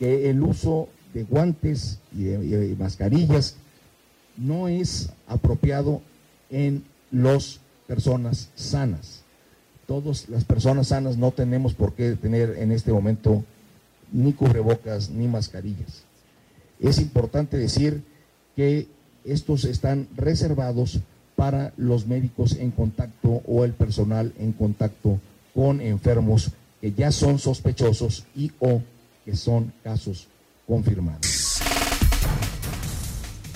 Que 0.00 0.28
el 0.28 0.42
uso 0.42 0.88
de 1.14 1.24
guantes 1.24 1.98
y 2.16 2.24
de, 2.24 2.76
mascarillas 2.78 3.56
no 4.36 4.68
es 4.68 5.10
apropiado 5.26 6.00
en 6.50 6.84
las 7.10 7.60
personas 7.86 8.50
sanas. 8.54 9.22
Todas 9.86 10.28
las 10.28 10.44
personas 10.44 10.88
sanas 10.88 11.16
no 11.16 11.32
tenemos 11.32 11.74
por 11.74 11.94
qué 11.94 12.14
tener 12.14 12.56
en 12.58 12.70
este 12.72 12.92
momento 12.92 13.44
ni 14.12 14.32
cubrebocas 14.32 15.10
ni 15.10 15.26
mascarillas. 15.26 16.04
Es 16.78 16.98
importante 16.98 17.58
decir 17.58 18.02
que 18.56 18.88
estos 19.24 19.64
están 19.64 20.08
reservados 20.16 21.00
para 21.36 21.72
los 21.76 22.06
médicos 22.06 22.56
en 22.56 22.70
contacto 22.70 23.42
o 23.46 23.64
el 23.64 23.72
personal 23.72 24.32
en 24.38 24.52
contacto 24.52 25.20
con 25.54 25.80
enfermos 25.80 26.52
que 26.80 26.92
ya 26.92 27.12
son 27.12 27.38
sospechosos 27.38 28.24
y 28.34 28.52
o 28.60 28.80
que 29.24 29.36
son 29.36 29.72
casos 29.82 30.28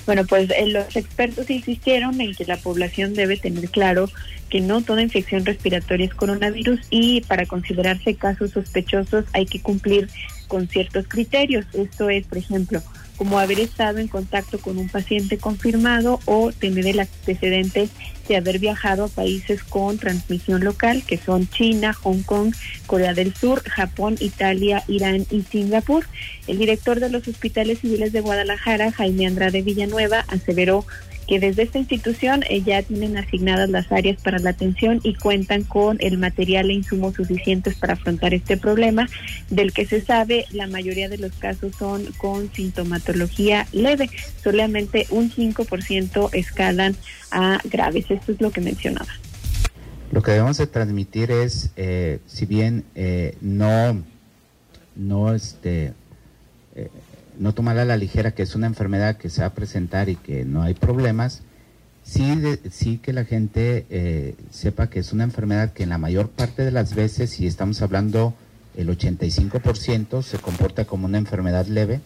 Bueno, 0.06 0.26
pues 0.26 0.50
eh, 0.50 0.66
los 0.66 0.96
expertos 0.96 1.48
insistieron 1.48 2.20
en 2.20 2.34
que 2.34 2.44
la 2.44 2.56
población 2.58 3.14
debe 3.14 3.36
tener 3.36 3.70
claro 3.70 4.10
que 4.50 4.60
no 4.60 4.82
toda 4.82 5.02
infección 5.02 5.46
respiratoria 5.46 6.06
es 6.06 6.14
coronavirus 6.14 6.80
y 6.90 7.22
para 7.22 7.46
considerarse 7.46 8.14
casos 8.14 8.50
sospechosos 8.50 9.24
hay 9.32 9.46
que 9.46 9.60
cumplir 9.60 10.08
con 10.48 10.68
ciertos 10.68 11.08
criterios. 11.08 11.64
Esto 11.72 12.10
es, 12.10 12.26
por 12.26 12.38
ejemplo, 12.38 12.82
como 13.16 13.38
haber 13.38 13.60
estado 13.60 13.98
en 13.98 14.08
contacto 14.08 14.58
con 14.58 14.78
un 14.78 14.88
paciente 14.88 15.38
confirmado 15.38 16.20
o 16.24 16.52
tener 16.52 16.86
el 16.86 17.00
antecedente 17.00 17.88
de 18.28 18.36
haber 18.36 18.58
viajado 18.58 19.04
a 19.04 19.08
países 19.08 19.62
con 19.62 19.98
transmisión 19.98 20.64
local, 20.64 21.02
que 21.06 21.18
son 21.18 21.48
China, 21.48 21.92
Hong 21.92 22.22
Kong, 22.22 22.54
Corea 22.86 23.14
del 23.14 23.34
Sur, 23.34 23.62
Japón, 23.62 24.16
Italia, 24.20 24.82
Irán 24.88 25.26
y 25.30 25.42
Singapur. 25.42 26.06
El 26.46 26.58
director 26.58 27.00
de 27.00 27.10
los 27.10 27.28
hospitales 27.28 27.80
civiles 27.80 28.12
de 28.12 28.20
Guadalajara, 28.20 28.92
Jaime 28.92 29.26
Andrade 29.26 29.62
Villanueva, 29.62 30.24
aseveró 30.28 30.86
que 31.26 31.40
desde 31.40 31.62
esta 31.62 31.78
institución 31.78 32.42
eh, 32.48 32.62
ya 32.62 32.82
tienen 32.82 33.16
asignadas 33.16 33.68
las 33.70 33.90
áreas 33.90 34.20
para 34.22 34.38
la 34.38 34.50
atención 34.50 35.00
y 35.02 35.14
cuentan 35.14 35.64
con 35.64 35.96
el 36.00 36.18
material 36.18 36.70
e 36.70 36.74
insumos 36.74 37.14
suficientes 37.14 37.76
para 37.76 37.94
afrontar 37.94 38.34
este 38.34 38.56
problema, 38.56 39.08
del 39.50 39.72
que 39.72 39.86
se 39.86 40.00
sabe 40.00 40.46
la 40.50 40.66
mayoría 40.66 41.08
de 41.08 41.18
los 41.18 41.32
casos 41.32 41.74
son 41.76 42.04
con 42.18 42.52
sintomatología 42.52 43.66
leve, 43.72 44.10
solamente 44.42 45.06
un 45.10 45.30
5% 45.30 46.30
escalan 46.32 46.96
a 47.30 47.58
graves. 47.64 48.10
Esto 48.10 48.32
es 48.32 48.40
lo 48.40 48.50
que 48.50 48.60
mencionaba. 48.60 49.12
Lo 50.12 50.22
que 50.22 50.32
debemos 50.32 50.58
de 50.58 50.66
transmitir 50.66 51.30
es, 51.30 51.70
eh, 51.76 52.20
si 52.26 52.46
bien 52.46 52.84
eh, 52.94 53.36
no, 53.40 54.04
no 54.94 55.34
este, 55.34 55.92
no 57.38 57.54
tomarla 57.54 57.82
a 57.82 57.86
la 57.86 57.96
ligera 57.96 58.32
que 58.32 58.42
es 58.42 58.54
una 58.54 58.66
enfermedad 58.66 59.16
que 59.16 59.30
se 59.30 59.40
va 59.40 59.48
a 59.48 59.54
presentar 59.54 60.08
y 60.08 60.16
que 60.16 60.44
no 60.44 60.62
hay 60.62 60.74
problemas, 60.74 61.42
sí, 62.02 62.34
sí 62.70 62.98
que 62.98 63.12
la 63.12 63.24
gente 63.24 63.86
eh, 63.90 64.34
sepa 64.50 64.88
que 64.88 65.00
es 65.00 65.12
una 65.12 65.24
enfermedad 65.24 65.72
que 65.72 65.82
en 65.82 65.90
la 65.90 65.98
mayor 65.98 66.28
parte 66.28 66.64
de 66.64 66.70
las 66.70 66.94
veces, 66.94 67.30
si 67.30 67.46
estamos 67.46 67.82
hablando 67.82 68.34
el 68.76 68.88
85%, 68.88 70.22
se 70.22 70.38
comporta 70.38 70.84
como 70.84 71.06
una 71.06 71.18
enfermedad 71.18 71.66
leve 71.66 72.00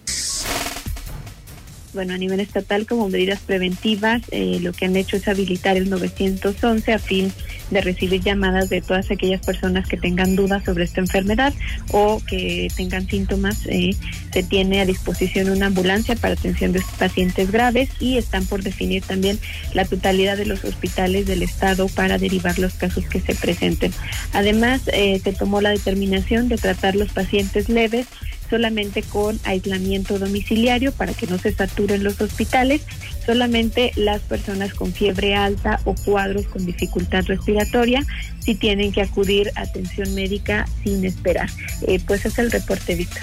bueno, 1.94 2.14
a 2.14 2.18
nivel 2.18 2.40
estatal 2.40 2.86
como 2.86 3.08
medidas 3.08 3.40
preventivas, 3.40 4.22
eh, 4.30 4.58
lo 4.60 4.72
que 4.72 4.86
han 4.86 4.96
hecho 4.96 5.16
es 5.16 5.28
habilitar 5.28 5.76
el 5.76 5.90
911 5.90 6.92
a 6.92 6.98
fin 6.98 7.32
de 7.70 7.80
recibir 7.80 8.22
llamadas 8.22 8.68
de 8.68 8.80
todas 8.80 9.10
aquellas 9.10 9.44
personas 9.44 9.86
que 9.88 9.96
tengan 9.96 10.36
dudas 10.36 10.64
sobre 10.64 10.84
esta 10.84 11.00
enfermedad 11.00 11.52
o 11.92 12.20
que 12.26 12.68
tengan 12.76 13.06
síntomas. 13.08 13.66
Eh, 13.66 13.90
se 14.32 14.42
tiene 14.42 14.80
a 14.80 14.86
disposición 14.86 15.50
una 15.50 15.66
ambulancia 15.66 16.16
para 16.16 16.34
atención 16.34 16.72
de 16.72 16.82
pacientes 16.98 17.50
graves 17.50 17.90
y 18.00 18.16
están 18.16 18.46
por 18.46 18.62
definir 18.62 19.02
también 19.02 19.38
la 19.74 19.84
totalidad 19.84 20.36
de 20.36 20.46
los 20.46 20.64
hospitales 20.64 21.26
del 21.26 21.42
estado 21.42 21.88
para 21.88 22.18
derivar 22.18 22.58
los 22.58 22.74
casos 22.74 23.04
que 23.06 23.20
se 23.20 23.34
presenten. 23.34 23.92
Además, 24.32 24.82
eh, 24.92 25.20
se 25.22 25.32
tomó 25.32 25.60
la 25.60 25.70
determinación 25.70 26.48
de 26.48 26.56
tratar 26.56 26.96
los 26.96 27.10
pacientes 27.10 27.68
leves 27.68 28.06
solamente 28.48 29.02
con 29.02 29.38
aislamiento 29.44 30.18
domiciliario 30.18 30.92
para 30.92 31.14
que 31.14 31.26
no 31.26 31.38
se 31.38 31.52
saturen 31.52 32.04
los 32.04 32.20
hospitales, 32.20 32.82
solamente 33.24 33.92
las 33.96 34.20
personas 34.22 34.74
con 34.74 34.92
fiebre 34.92 35.34
alta 35.34 35.80
o 35.84 35.94
cuadros 35.94 36.46
con 36.46 36.64
dificultad 36.64 37.24
respiratoria 37.26 38.04
si 38.40 38.54
tienen 38.54 38.92
que 38.92 39.02
acudir 39.02 39.50
a 39.54 39.62
atención 39.62 40.14
médica 40.14 40.66
sin 40.82 41.04
esperar. 41.04 41.50
Eh, 41.86 42.00
pues 42.06 42.24
es 42.24 42.38
el 42.38 42.50
reporte, 42.50 42.94
Víctor. 42.94 43.22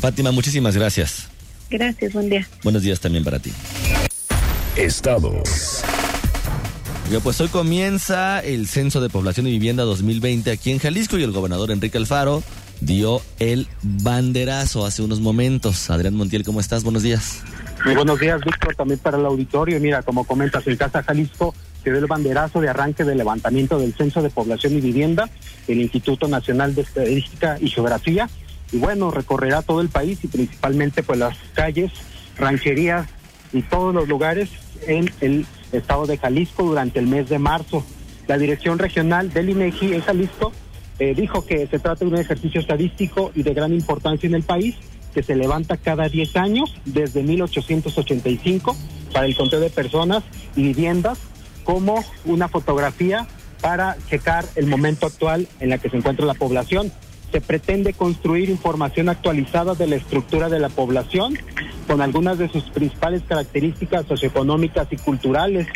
Fátima, 0.00 0.32
muchísimas 0.32 0.76
gracias. 0.76 1.28
Gracias, 1.70 2.12
buen 2.12 2.28
día. 2.28 2.46
Buenos 2.62 2.82
días 2.82 3.00
también 3.00 3.24
para 3.24 3.38
ti. 3.38 3.50
Estados. 4.76 5.82
pues 7.22 7.40
hoy 7.40 7.48
comienza 7.48 8.40
el 8.40 8.66
Censo 8.66 9.00
de 9.00 9.08
Población 9.08 9.46
y 9.46 9.50
Vivienda 9.50 9.84
2020 9.84 10.50
aquí 10.50 10.70
en 10.70 10.78
Jalisco 10.78 11.18
y 11.18 11.22
el 11.22 11.32
gobernador 11.32 11.70
Enrique 11.70 11.98
Alfaro 11.98 12.42
dio 12.84 13.22
el 13.38 13.68
banderazo 13.82 14.84
hace 14.84 15.02
unos 15.02 15.20
momentos. 15.20 15.90
Adrián 15.90 16.14
Montiel, 16.14 16.44
¿cómo 16.44 16.60
estás? 16.60 16.82
Buenos 16.84 17.02
días. 17.02 17.42
Muy 17.84 17.94
buenos 17.94 18.20
días, 18.20 18.40
Víctor, 18.44 18.74
también 18.76 18.98
para 19.00 19.18
el 19.18 19.26
auditorio. 19.26 19.80
Mira, 19.80 20.02
como 20.02 20.24
comentas, 20.24 20.66
en 20.66 20.76
Casa 20.76 21.02
Jalisco 21.02 21.54
se 21.82 21.90
dio 21.90 21.98
el 21.98 22.06
banderazo 22.06 22.60
de 22.60 22.68
arranque 22.68 23.04
del 23.04 23.18
levantamiento 23.18 23.78
del 23.78 23.94
Censo 23.94 24.22
de 24.22 24.30
Población 24.30 24.74
y 24.74 24.80
Vivienda 24.80 25.28
del 25.66 25.80
Instituto 25.80 26.28
Nacional 26.28 26.74
de 26.74 26.82
Estadística 26.82 27.58
y 27.60 27.68
Geografía. 27.68 28.28
Y 28.70 28.78
bueno, 28.78 29.10
recorrerá 29.10 29.62
todo 29.62 29.80
el 29.80 29.88
país 29.88 30.18
y 30.22 30.28
principalmente 30.28 31.02
pues 31.02 31.18
las 31.18 31.36
calles, 31.54 31.90
rancherías 32.36 33.06
y 33.52 33.62
todos 33.62 33.94
los 33.94 34.08
lugares 34.08 34.48
en 34.86 35.10
el 35.20 35.46
estado 35.72 36.06
de 36.06 36.18
Jalisco 36.18 36.62
durante 36.62 36.98
el 36.98 37.06
mes 37.06 37.28
de 37.28 37.38
marzo. 37.38 37.84
La 38.28 38.38
Dirección 38.38 38.78
Regional 38.78 39.32
del 39.32 39.50
INEGI 39.50 39.94
en 39.94 40.00
Jalisco 40.02 40.52
eh, 40.98 41.14
dijo 41.14 41.44
que 41.44 41.66
se 41.66 41.78
trata 41.78 42.04
de 42.04 42.10
un 42.10 42.18
ejercicio 42.18 42.60
estadístico 42.60 43.32
y 43.34 43.42
de 43.42 43.54
gran 43.54 43.72
importancia 43.72 44.26
en 44.26 44.34
el 44.34 44.42
país 44.42 44.76
que 45.14 45.22
se 45.22 45.36
levanta 45.36 45.76
cada 45.76 46.08
10 46.08 46.36
años 46.36 46.74
desde 46.84 47.22
1885 47.22 48.76
para 49.12 49.26
el 49.26 49.36
conteo 49.36 49.60
de 49.60 49.70
personas 49.70 50.24
y 50.56 50.62
viviendas 50.62 51.18
como 51.64 52.04
una 52.24 52.48
fotografía 52.48 53.26
para 53.60 53.96
checar 54.08 54.44
el 54.56 54.66
momento 54.66 55.06
actual 55.06 55.46
en 55.60 55.70
la 55.70 55.78
que 55.78 55.88
se 55.88 55.96
encuentra 55.96 56.26
la 56.26 56.34
población. 56.34 56.92
Se 57.30 57.40
pretende 57.40 57.94
construir 57.94 58.50
información 58.50 59.08
actualizada 59.08 59.74
de 59.74 59.86
la 59.86 59.96
estructura 59.96 60.48
de 60.48 60.58
la 60.58 60.68
población 60.68 61.38
con 61.86 62.00
algunas 62.00 62.38
de 62.38 62.48
sus 62.48 62.64
principales 62.64 63.22
características 63.26 64.06
socioeconómicas 64.06 64.88
y 64.90 64.96
culturales. 64.96 65.66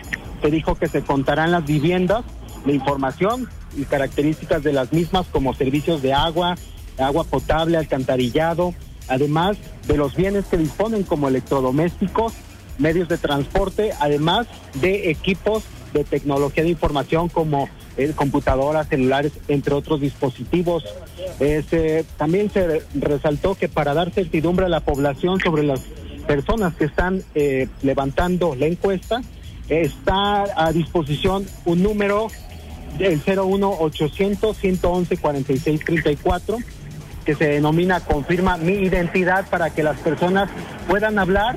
Se 0.43 0.51
dijo 0.51 0.75
que 0.75 0.89
se 0.89 1.03
contarán 1.03 1.53
las 1.53 1.65
viviendas, 1.65 2.25
la 2.67 2.73
información 2.73 3.49
y 3.77 3.85
características 3.85 4.63
de 4.63 4.73
las 4.73 4.93
mismas 4.93 5.27
como 5.27 5.55
servicios 5.55 6.03
de 6.03 6.13
agua, 6.13 6.57
agua 6.99 7.25
potable, 7.25 7.77
alcantarillado, 7.77 8.75
además 9.09 9.57
de 9.87 9.97
los 9.97 10.17
bienes 10.17 10.47
que 10.47 10.57
disponen 10.57 11.03
como 11.03 11.29
electrodomésticos, 11.29 12.33
medios 12.79 13.09
de 13.09 13.19
transporte, 13.19 13.93
además 14.01 14.47
de 14.75 15.11
equipos 15.11 15.65
de 15.93 16.05
tecnología 16.05 16.65
de 16.65 16.71
información 16.71 17.29
como 17.29 17.69
eh, 17.97 18.13
computadoras, 18.15 18.89
celulares, 18.89 19.33
entre 19.49 19.75
otros 19.75 20.01
dispositivos. 20.01 20.85
Este, 21.41 22.05
también 22.17 22.51
se 22.51 22.83
resaltó 22.95 23.55
que 23.55 23.69
para 23.69 23.95
dar 23.95 24.11
certidumbre 24.11 24.67
a 24.67 24.69
la 24.69 24.81
población 24.81 25.41
sobre 25.41 25.63
las 25.63 25.81
personas 26.27 26.75
que 26.75 26.85
están 26.85 27.23
eh, 27.35 27.69
levantando 27.83 28.55
la 28.55 28.67
encuesta, 28.67 29.23
está 29.69 30.45
a 30.57 30.73
disposición 30.73 31.47
un 31.65 31.83
número 31.83 32.29
el 32.99 33.21
01800 33.25 34.57
111 34.57 35.17
46 35.17 35.85
34 35.85 36.59
que 37.25 37.35
se 37.35 37.47
denomina 37.49 38.01
confirma 38.01 38.57
mi 38.57 38.73
identidad 38.73 39.47
para 39.49 39.71
que 39.71 39.83
las 39.83 39.99
personas 39.99 40.49
puedan 40.89 41.19
hablar 41.19 41.57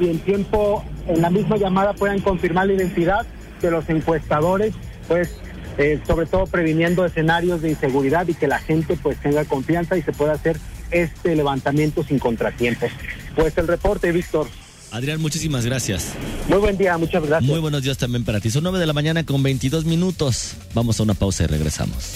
y 0.00 0.08
en 0.08 0.18
tiempo 0.20 0.84
en 1.06 1.20
la 1.20 1.30
misma 1.30 1.56
llamada 1.56 1.92
puedan 1.92 2.20
confirmar 2.20 2.66
la 2.66 2.74
identidad 2.74 3.26
de 3.60 3.70
los 3.70 3.88
encuestadores 3.88 4.74
pues 5.08 5.40
eh, 5.78 6.00
sobre 6.06 6.26
todo 6.26 6.46
previniendo 6.46 7.04
escenarios 7.04 7.62
de 7.62 7.70
inseguridad 7.70 8.26
y 8.26 8.34
que 8.34 8.48
la 8.48 8.58
gente 8.58 8.98
pues 9.00 9.16
tenga 9.18 9.44
confianza 9.44 9.96
y 9.96 10.02
se 10.02 10.12
pueda 10.12 10.32
hacer 10.32 10.58
este 10.90 11.36
levantamiento 11.36 12.02
sin 12.02 12.18
contratiempos. 12.18 12.90
Pues 13.36 13.56
el 13.58 13.68
reporte, 13.68 14.10
Víctor. 14.10 14.48
Adrián, 14.90 15.20
muchísimas 15.20 15.66
gracias. 15.66 16.14
Muy 16.48 16.58
buen 16.58 16.78
día, 16.78 16.96
muchas 16.96 17.24
gracias. 17.24 17.50
Muy 17.50 17.60
buenos 17.60 17.82
días 17.82 17.98
también 17.98 18.24
para 18.24 18.40
ti. 18.40 18.50
Son 18.50 18.62
9 18.62 18.78
de 18.78 18.86
la 18.86 18.92
mañana 18.92 19.24
con 19.24 19.42
22 19.42 19.84
minutos. 19.84 20.52
Vamos 20.74 21.00
a 21.00 21.02
una 21.02 21.14
pausa 21.14 21.42
y 21.44 21.46
regresamos. 21.46 22.12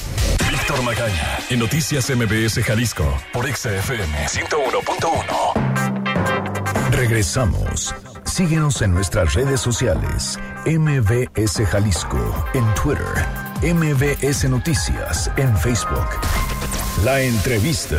Víctor 0.50 0.82
Magaña, 0.82 1.38
en 1.50 1.58
Noticias 1.58 2.10
MBS 2.10 2.62
Jalisco, 2.62 3.04
por 3.32 3.46
XFM 3.46 4.26
101.1. 4.26 6.90
Regresamos. 6.92 7.94
Síguenos 8.24 8.80
en 8.80 8.92
nuestras 8.92 9.34
redes 9.34 9.60
sociales. 9.60 10.38
MBS 10.64 11.66
Jalisco, 11.66 12.46
en 12.54 12.64
Twitter. 12.74 13.04
MBS 13.62 14.48
Noticias, 14.48 15.30
en 15.36 15.54
Facebook. 15.58 16.06
La 17.04 17.20
entrevista. 17.20 17.98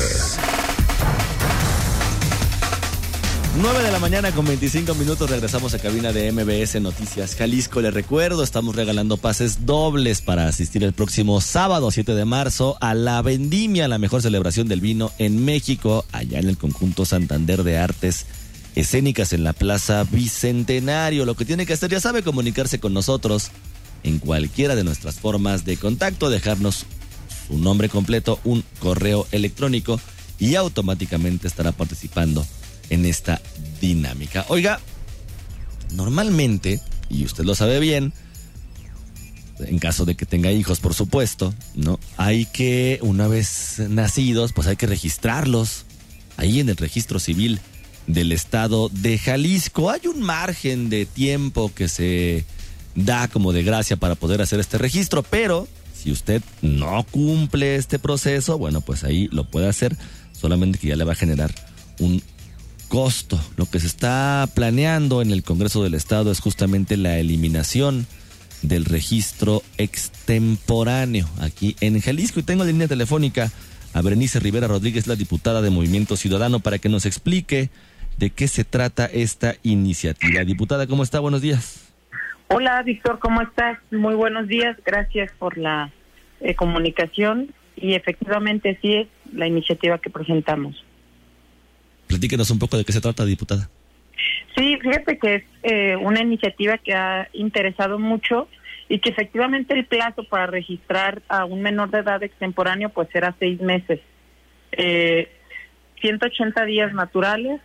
9 3.55 3.83
de 3.83 3.91
la 3.91 3.99
mañana 3.99 4.31
con 4.31 4.45
25 4.45 4.95
minutos 4.95 5.29
regresamos 5.29 5.75
a 5.75 5.79
cabina 5.79 6.11
de 6.11 6.31
MBS 6.31 6.81
Noticias 6.81 7.35
Jalisco. 7.35 7.81
Les 7.81 7.93
recuerdo, 7.93 8.43
estamos 8.43 8.75
regalando 8.75 9.17
pases 9.17 9.67
dobles 9.67 10.21
para 10.21 10.47
asistir 10.47 10.83
el 10.83 10.91
próximo 10.91 11.39
sábado 11.39 11.91
7 11.91 12.15
de 12.15 12.25
marzo 12.25 12.77
a 12.81 12.95
la 12.95 13.21
Vendimia, 13.21 13.87
la 13.87 13.99
mejor 13.99 14.23
celebración 14.23 14.67
del 14.67 14.81
vino 14.81 15.11
en 15.19 15.45
México, 15.45 16.03
allá 16.11 16.39
en 16.39 16.49
el 16.49 16.57
conjunto 16.57 17.05
Santander 17.05 17.61
de 17.61 17.77
Artes 17.77 18.25
Escénicas 18.73 19.33
en 19.33 19.43
la 19.43 19.53
Plaza 19.53 20.03
Bicentenario. 20.03 21.23
Lo 21.23 21.35
que 21.35 21.45
tiene 21.45 21.67
que 21.67 21.73
hacer, 21.73 21.91
ya 21.91 21.99
sabe, 21.99 22.23
comunicarse 22.23 22.79
con 22.79 22.95
nosotros 22.95 23.51
en 24.01 24.17
cualquiera 24.17 24.75
de 24.75 24.83
nuestras 24.83 25.19
formas 25.19 25.63
de 25.63 25.77
contacto, 25.77 26.31
dejarnos 26.31 26.87
su 27.47 27.59
nombre 27.59 27.87
completo, 27.87 28.39
un 28.45 28.63
correo 28.79 29.27
electrónico 29.31 29.99
y 30.39 30.55
automáticamente 30.55 31.47
estará 31.47 31.71
participando 31.71 32.43
en 32.89 33.05
esta 33.05 33.41
dinámica. 33.81 34.45
Oiga, 34.49 34.79
normalmente, 35.91 36.79
y 37.09 37.25
usted 37.25 37.43
lo 37.43 37.55
sabe 37.55 37.79
bien, 37.79 38.13
en 39.59 39.79
caso 39.79 40.05
de 40.05 40.15
que 40.15 40.25
tenga 40.25 40.51
hijos, 40.51 40.79
por 40.79 40.93
supuesto, 40.93 41.53
¿no? 41.75 41.99
Hay 42.17 42.45
que, 42.45 42.99
una 43.01 43.27
vez 43.27 43.79
nacidos, 43.89 44.53
pues 44.53 44.67
hay 44.67 44.75
que 44.75 44.87
registrarlos 44.87 45.85
ahí 46.37 46.59
en 46.59 46.69
el 46.69 46.77
registro 46.77 47.19
civil 47.19 47.59
del 48.07 48.31
estado 48.31 48.89
de 48.89 49.17
Jalisco. 49.17 49.89
Hay 49.89 50.07
un 50.07 50.21
margen 50.21 50.89
de 50.89 51.05
tiempo 51.05 51.71
que 51.73 51.87
se 51.87 52.45
da 52.95 53.27
como 53.27 53.53
de 53.53 53.63
gracia 53.63 53.97
para 53.97 54.15
poder 54.15 54.41
hacer 54.41 54.59
este 54.59 54.77
registro, 54.77 55.23
pero 55.23 55.67
si 55.95 56.11
usted 56.11 56.41
no 56.61 57.05
cumple 57.09 57.75
este 57.75 57.99
proceso, 57.99 58.57
bueno, 58.57 58.81
pues 58.81 59.03
ahí 59.03 59.29
lo 59.31 59.49
puede 59.49 59.69
hacer, 59.69 59.95
solamente 60.33 60.79
que 60.79 60.87
ya 60.87 60.95
le 60.95 61.05
va 61.05 61.13
a 61.13 61.15
generar 61.15 61.53
un 61.99 62.21
costo. 62.93 63.39
Lo 63.57 63.65
que 63.65 63.79
se 63.79 63.87
está 63.87 64.47
planeando 64.53 65.23
en 65.23 65.31
el 65.31 65.41
Congreso 65.41 65.81
del 65.81 65.95
Estado 65.95 66.31
es 66.31 66.39
justamente 66.39 66.95
la 66.95 67.17
eliminación 67.17 68.05
del 68.61 68.85
registro 68.85 69.63
extemporáneo 69.79 71.25
aquí 71.41 71.75
en 71.81 71.99
Jalisco. 71.99 72.39
Y 72.39 72.43
tengo 72.43 72.63
la 72.63 72.69
línea 72.69 72.87
telefónica 72.87 73.49
a 73.95 74.01
Berenice 74.03 74.39
Rivera 74.39 74.67
Rodríguez, 74.67 75.07
la 75.07 75.15
diputada 75.15 75.63
de 75.63 75.71
Movimiento 75.71 76.15
Ciudadano, 76.15 76.59
para 76.59 76.77
que 76.77 76.87
nos 76.87 77.07
explique 77.07 77.71
de 78.19 78.29
qué 78.29 78.47
se 78.47 78.63
trata 78.63 79.07
esta 79.07 79.55
iniciativa. 79.63 80.43
Diputada, 80.43 80.85
¿cómo 80.85 81.01
está? 81.01 81.19
Buenos 81.19 81.41
días. 81.41 81.91
Hola, 82.49 82.83
Víctor, 82.83 83.17
¿cómo 83.17 83.41
estás? 83.41 83.79
Muy 83.89 84.13
buenos 84.13 84.47
días. 84.47 84.77
Gracias 84.85 85.31
por 85.39 85.57
la 85.57 85.91
eh, 86.41 86.53
comunicación. 86.53 87.55
Y 87.75 87.95
efectivamente, 87.95 88.77
sí 88.83 88.93
es 88.93 89.07
la 89.33 89.47
iniciativa 89.47 89.97
que 89.97 90.11
presentamos. 90.11 90.75
Platíquenos 92.13 92.51
un 92.51 92.59
poco 92.59 92.77
de 92.77 92.85
qué 92.85 92.91
se 92.91 93.01
trata, 93.01 93.25
diputada. 93.25 93.67
Sí, 94.55 94.77
fíjate 94.79 95.17
que 95.17 95.35
es 95.35 95.43
eh, 95.63 95.95
una 95.95 96.21
iniciativa 96.21 96.77
que 96.77 96.93
ha 96.93 97.27
interesado 97.33 97.97
mucho 97.97 98.47
y 98.87 98.99
que 98.99 99.09
efectivamente 99.09 99.73
el 99.73 99.85
plazo 99.85 100.23
para 100.23 100.45
registrar 100.45 101.23
a 101.27 101.45
un 101.45 101.63
menor 101.63 101.89
de 101.89 101.99
edad 101.99 102.21
extemporáneo 102.21 102.89
pues 102.89 103.07
era 103.15 103.33
seis 103.39 103.59
meses. 103.61 103.99
Eh, 104.73 105.27
180 106.01 106.65
días 106.65 106.93
naturales 106.93 107.61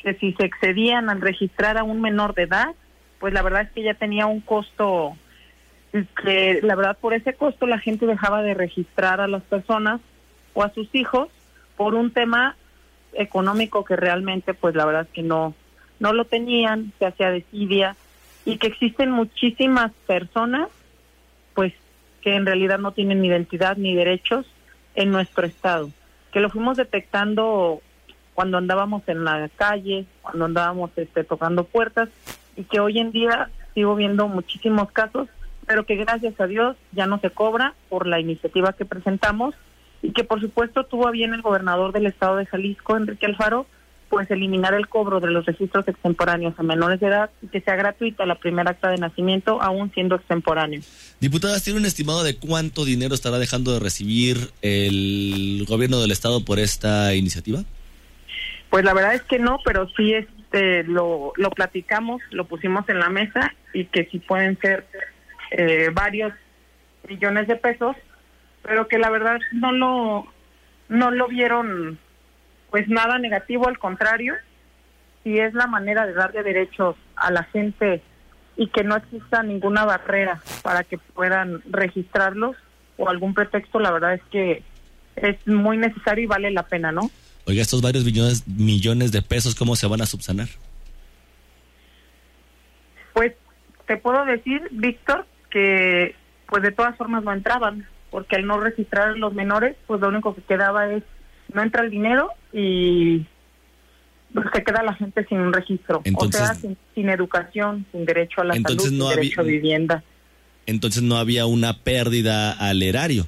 que 0.00 0.12
si 0.14 0.34
se 0.34 0.44
excedían 0.44 1.08
al 1.08 1.22
registrar 1.22 1.78
a 1.78 1.82
un 1.82 2.02
menor 2.02 2.34
de 2.34 2.42
edad, 2.42 2.74
pues 3.20 3.32
la 3.32 3.40
verdad 3.40 3.62
es 3.62 3.70
que 3.70 3.82
ya 3.82 3.94
tenía 3.94 4.26
un 4.26 4.42
costo 4.42 5.16
que 6.22 6.60
la 6.62 6.74
verdad 6.74 6.98
por 7.00 7.14
ese 7.14 7.32
costo 7.32 7.66
la 7.66 7.78
gente 7.78 8.04
dejaba 8.04 8.42
de 8.42 8.52
registrar 8.52 9.22
a 9.22 9.28
las 9.28 9.42
personas 9.44 10.02
o 10.52 10.62
a 10.62 10.74
sus 10.74 10.94
hijos 10.94 11.30
por 11.78 11.94
un 11.94 12.12
tema 12.12 12.57
económico 13.12 13.84
que 13.84 13.96
realmente 13.96 14.54
pues 14.54 14.74
la 14.74 14.84
verdad 14.84 15.02
es 15.02 15.08
que 15.08 15.22
no 15.22 15.54
no 16.00 16.12
lo 16.12 16.24
tenían, 16.24 16.92
se 16.98 17.06
hacía 17.06 17.30
desidia 17.30 17.96
y 18.44 18.58
que 18.58 18.68
existen 18.68 19.10
muchísimas 19.10 19.92
personas 20.06 20.68
pues 21.54 21.72
que 22.22 22.34
en 22.34 22.46
realidad 22.46 22.78
no 22.78 22.92
tienen 22.92 23.24
identidad 23.24 23.76
ni 23.76 23.94
derechos 23.94 24.46
en 24.94 25.10
nuestro 25.10 25.46
estado, 25.46 25.90
que 26.32 26.40
lo 26.40 26.50
fuimos 26.50 26.76
detectando 26.76 27.80
cuando 28.34 28.58
andábamos 28.58 29.02
en 29.08 29.24
la 29.24 29.48
calle, 29.56 30.06
cuando 30.22 30.44
andábamos 30.44 30.90
este, 30.96 31.24
tocando 31.24 31.64
puertas 31.64 32.08
y 32.56 32.64
que 32.64 32.80
hoy 32.80 32.98
en 32.98 33.10
día 33.10 33.50
sigo 33.74 33.96
viendo 33.96 34.28
muchísimos 34.28 34.90
casos, 34.92 35.28
pero 35.66 35.84
que 35.84 35.96
gracias 35.96 36.40
a 36.40 36.46
Dios 36.46 36.76
ya 36.92 37.06
no 37.06 37.18
se 37.18 37.30
cobra 37.30 37.74
por 37.88 38.06
la 38.06 38.20
iniciativa 38.20 38.72
que 38.72 38.84
presentamos 38.84 39.54
y 40.02 40.12
que 40.12 40.24
por 40.24 40.40
supuesto 40.40 40.84
tuvo 40.84 41.08
a 41.08 41.10
bien 41.10 41.34
el 41.34 41.42
gobernador 41.42 41.92
del 41.92 42.06
estado 42.06 42.36
de 42.36 42.46
Jalisco, 42.46 42.96
Enrique 42.96 43.26
Alfaro, 43.26 43.66
pues 44.08 44.30
eliminar 44.30 44.74
el 44.74 44.88
cobro 44.88 45.20
de 45.20 45.28
los 45.28 45.44
registros 45.44 45.86
extemporáneos 45.86 46.54
a 46.56 46.62
menores 46.62 46.98
de 47.00 47.08
edad 47.08 47.30
y 47.42 47.48
que 47.48 47.60
sea 47.60 47.76
gratuita 47.76 48.24
la 48.24 48.36
primera 48.36 48.70
acta 48.70 48.88
de 48.90 48.96
nacimiento 48.96 49.60
aún 49.60 49.92
siendo 49.92 50.16
extemporáneo. 50.16 50.80
Diputadas, 51.20 51.62
¿tiene 51.62 51.80
un 51.80 51.86
estimado 51.86 52.24
de 52.24 52.36
cuánto 52.36 52.84
dinero 52.84 53.14
estará 53.14 53.38
dejando 53.38 53.72
de 53.72 53.80
recibir 53.80 54.50
el 54.62 55.64
gobierno 55.68 56.00
del 56.00 56.10
estado 56.10 56.44
por 56.44 56.58
esta 56.58 57.14
iniciativa? 57.14 57.64
Pues 58.70 58.84
la 58.84 58.94
verdad 58.94 59.14
es 59.14 59.22
que 59.22 59.38
no, 59.38 59.60
pero 59.64 59.88
sí 59.96 60.14
este 60.14 60.84
lo, 60.84 61.32
lo 61.36 61.50
platicamos, 61.50 62.22
lo 62.30 62.46
pusimos 62.46 62.88
en 62.88 62.98
la 62.98 63.08
mesa 63.08 63.54
y 63.74 63.86
que 63.86 64.06
sí 64.10 64.18
pueden 64.18 64.58
ser 64.58 64.86
eh, 65.50 65.90
varios 65.92 66.32
millones 67.08 67.48
de 67.48 67.56
pesos, 67.56 67.96
pero 68.62 68.88
que 68.88 68.98
la 68.98 69.10
verdad 69.10 69.38
no 69.52 69.72
lo 69.72 70.26
no 70.88 71.10
lo 71.10 71.28
vieron 71.28 71.98
pues 72.70 72.88
nada 72.88 73.18
negativo, 73.18 73.68
al 73.68 73.78
contrario, 73.78 74.34
si 75.24 75.38
es 75.38 75.54
la 75.54 75.66
manera 75.66 76.06
de 76.06 76.12
darle 76.12 76.42
derechos 76.42 76.96
a 77.16 77.30
la 77.30 77.44
gente 77.44 78.02
y 78.56 78.68
que 78.68 78.84
no 78.84 78.96
exista 78.96 79.42
ninguna 79.42 79.84
barrera 79.84 80.42
para 80.62 80.84
que 80.84 80.98
puedan 80.98 81.62
registrarlos 81.70 82.56
o 82.96 83.08
algún 83.08 83.32
pretexto, 83.32 83.78
la 83.78 83.90
verdad 83.90 84.14
es 84.14 84.22
que 84.30 84.62
es 85.16 85.46
muy 85.46 85.76
necesario 85.76 86.24
y 86.24 86.26
vale 86.26 86.50
la 86.50 86.64
pena, 86.64 86.92
¿no? 86.92 87.10
Oiga, 87.46 87.62
estos 87.62 87.80
varios 87.80 88.04
millones, 88.04 88.46
millones 88.46 89.12
de 89.12 89.22
pesos, 89.22 89.54
¿cómo 89.54 89.76
se 89.76 89.86
van 89.86 90.02
a 90.02 90.06
subsanar? 90.06 90.48
Pues 93.14 93.32
te 93.86 93.96
puedo 93.96 94.24
decir, 94.24 94.62
Víctor, 94.70 95.26
que 95.50 96.14
pues 96.46 96.62
de 96.62 96.72
todas 96.72 96.96
formas 96.96 97.24
no 97.24 97.32
entraban, 97.32 97.86
porque 98.10 98.36
al 98.36 98.46
no 98.46 98.60
registrar 98.60 99.08
a 99.08 99.16
los 99.16 99.34
menores, 99.34 99.76
pues 99.86 100.00
lo 100.00 100.08
único 100.08 100.34
que 100.34 100.42
quedaba 100.42 100.90
es 100.92 101.02
no 101.52 101.62
entra 101.62 101.82
el 101.82 101.90
dinero 101.90 102.30
y 102.52 103.26
pues, 104.32 104.46
se 104.52 104.62
queda 104.62 104.82
la 104.82 104.94
gente 104.94 105.24
sin 105.26 105.40
un 105.40 105.52
registro. 105.52 106.02
o 106.14 106.32
sea, 106.32 106.54
sin, 106.54 107.08
educación, 107.08 107.86
sin 107.92 108.04
derecho 108.04 108.42
a 108.42 108.44
la 108.44 108.54
salud, 108.54 108.80
sin 108.80 108.98
derecho 108.98 109.40
a 109.40 109.44
vivienda. 109.44 110.04
Entonces 110.66 111.02
no 111.02 111.16
había 111.16 111.46
una 111.46 111.78
pérdida 111.78 112.52
al 112.52 112.82
erario. 112.82 113.26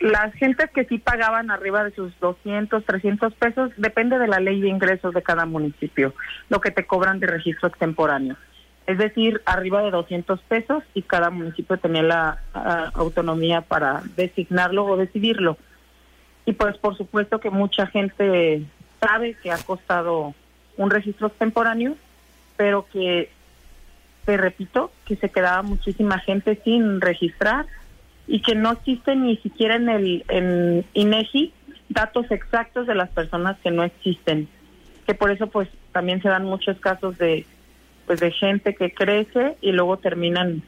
Las 0.00 0.34
gentes 0.34 0.68
que 0.74 0.84
sí 0.84 0.98
pagaban 0.98 1.50
arriba 1.50 1.82
de 1.82 1.94
sus 1.94 2.12
200, 2.20 2.84
300 2.84 3.32
pesos, 3.34 3.70
depende 3.78 4.18
de 4.18 4.28
la 4.28 4.38
ley 4.38 4.60
de 4.60 4.68
ingresos 4.68 5.14
de 5.14 5.22
cada 5.22 5.46
municipio, 5.46 6.14
lo 6.50 6.60
que 6.60 6.70
te 6.70 6.86
cobran 6.86 7.20
de 7.20 7.26
registro 7.26 7.68
extemporáneo 7.68 8.36
es 8.86 8.98
decir, 8.98 9.40
arriba 9.46 9.82
de 9.82 9.90
200 9.90 10.40
pesos 10.42 10.84
y 10.92 11.02
cada 11.02 11.30
municipio 11.30 11.78
tenía 11.78 12.02
la 12.02 12.38
autonomía 12.94 13.62
para 13.62 14.02
designarlo 14.16 14.84
o 14.84 14.96
decidirlo. 14.96 15.56
Y 16.44 16.52
pues 16.52 16.76
por 16.76 16.96
supuesto 16.96 17.40
que 17.40 17.50
mucha 17.50 17.86
gente 17.86 18.62
sabe 19.00 19.34
que 19.42 19.50
ha 19.50 19.58
costado 19.58 20.34
un 20.76 20.90
registro 20.90 21.30
temporáneo, 21.30 21.96
pero 22.56 22.86
que, 22.92 23.30
te 24.26 24.36
repito, 24.36 24.90
que 25.06 25.16
se 25.16 25.30
quedaba 25.30 25.62
muchísima 25.62 26.18
gente 26.18 26.60
sin 26.64 27.00
registrar 27.00 27.66
y 28.26 28.42
que 28.42 28.54
no 28.54 28.72
existen 28.72 29.24
ni 29.24 29.36
siquiera 29.38 29.76
en 29.76 29.88
el 29.88 30.24
en 30.28 30.84
INEGI 30.94 31.52
datos 31.88 32.30
exactos 32.30 32.86
de 32.86 32.94
las 32.94 33.10
personas 33.10 33.58
que 33.62 33.70
no 33.70 33.82
existen. 33.82 34.48
Que 35.06 35.14
por 35.14 35.30
eso 35.30 35.46
pues 35.46 35.68
también 35.92 36.22
se 36.22 36.28
dan 36.28 36.44
muchos 36.44 36.78
casos 36.80 37.16
de 37.18 37.46
pues 38.06 38.20
de 38.20 38.30
gente 38.30 38.74
que 38.74 38.92
crece 38.92 39.56
y 39.60 39.72
luego 39.72 39.98
terminan 39.98 40.62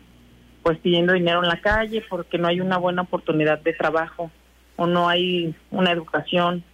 pues 0.63 0.79
pidiendo 0.79 1.13
dinero 1.13 1.43
en 1.43 1.49
la 1.49 1.61
calle 1.61 2.03
porque 2.09 2.39
no 2.39 2.49
hay 2.49 2.61
una 2.61 2.79
buena 2.79 3.03
oportunidad 3.03 3.61
de 3.61 3.73
trabajo 3.73 4.31
o 4.77 4.87
no 4.87 5.09
hay 5.09 5.55
una 5.71 5.93
educación, 5.93 6.65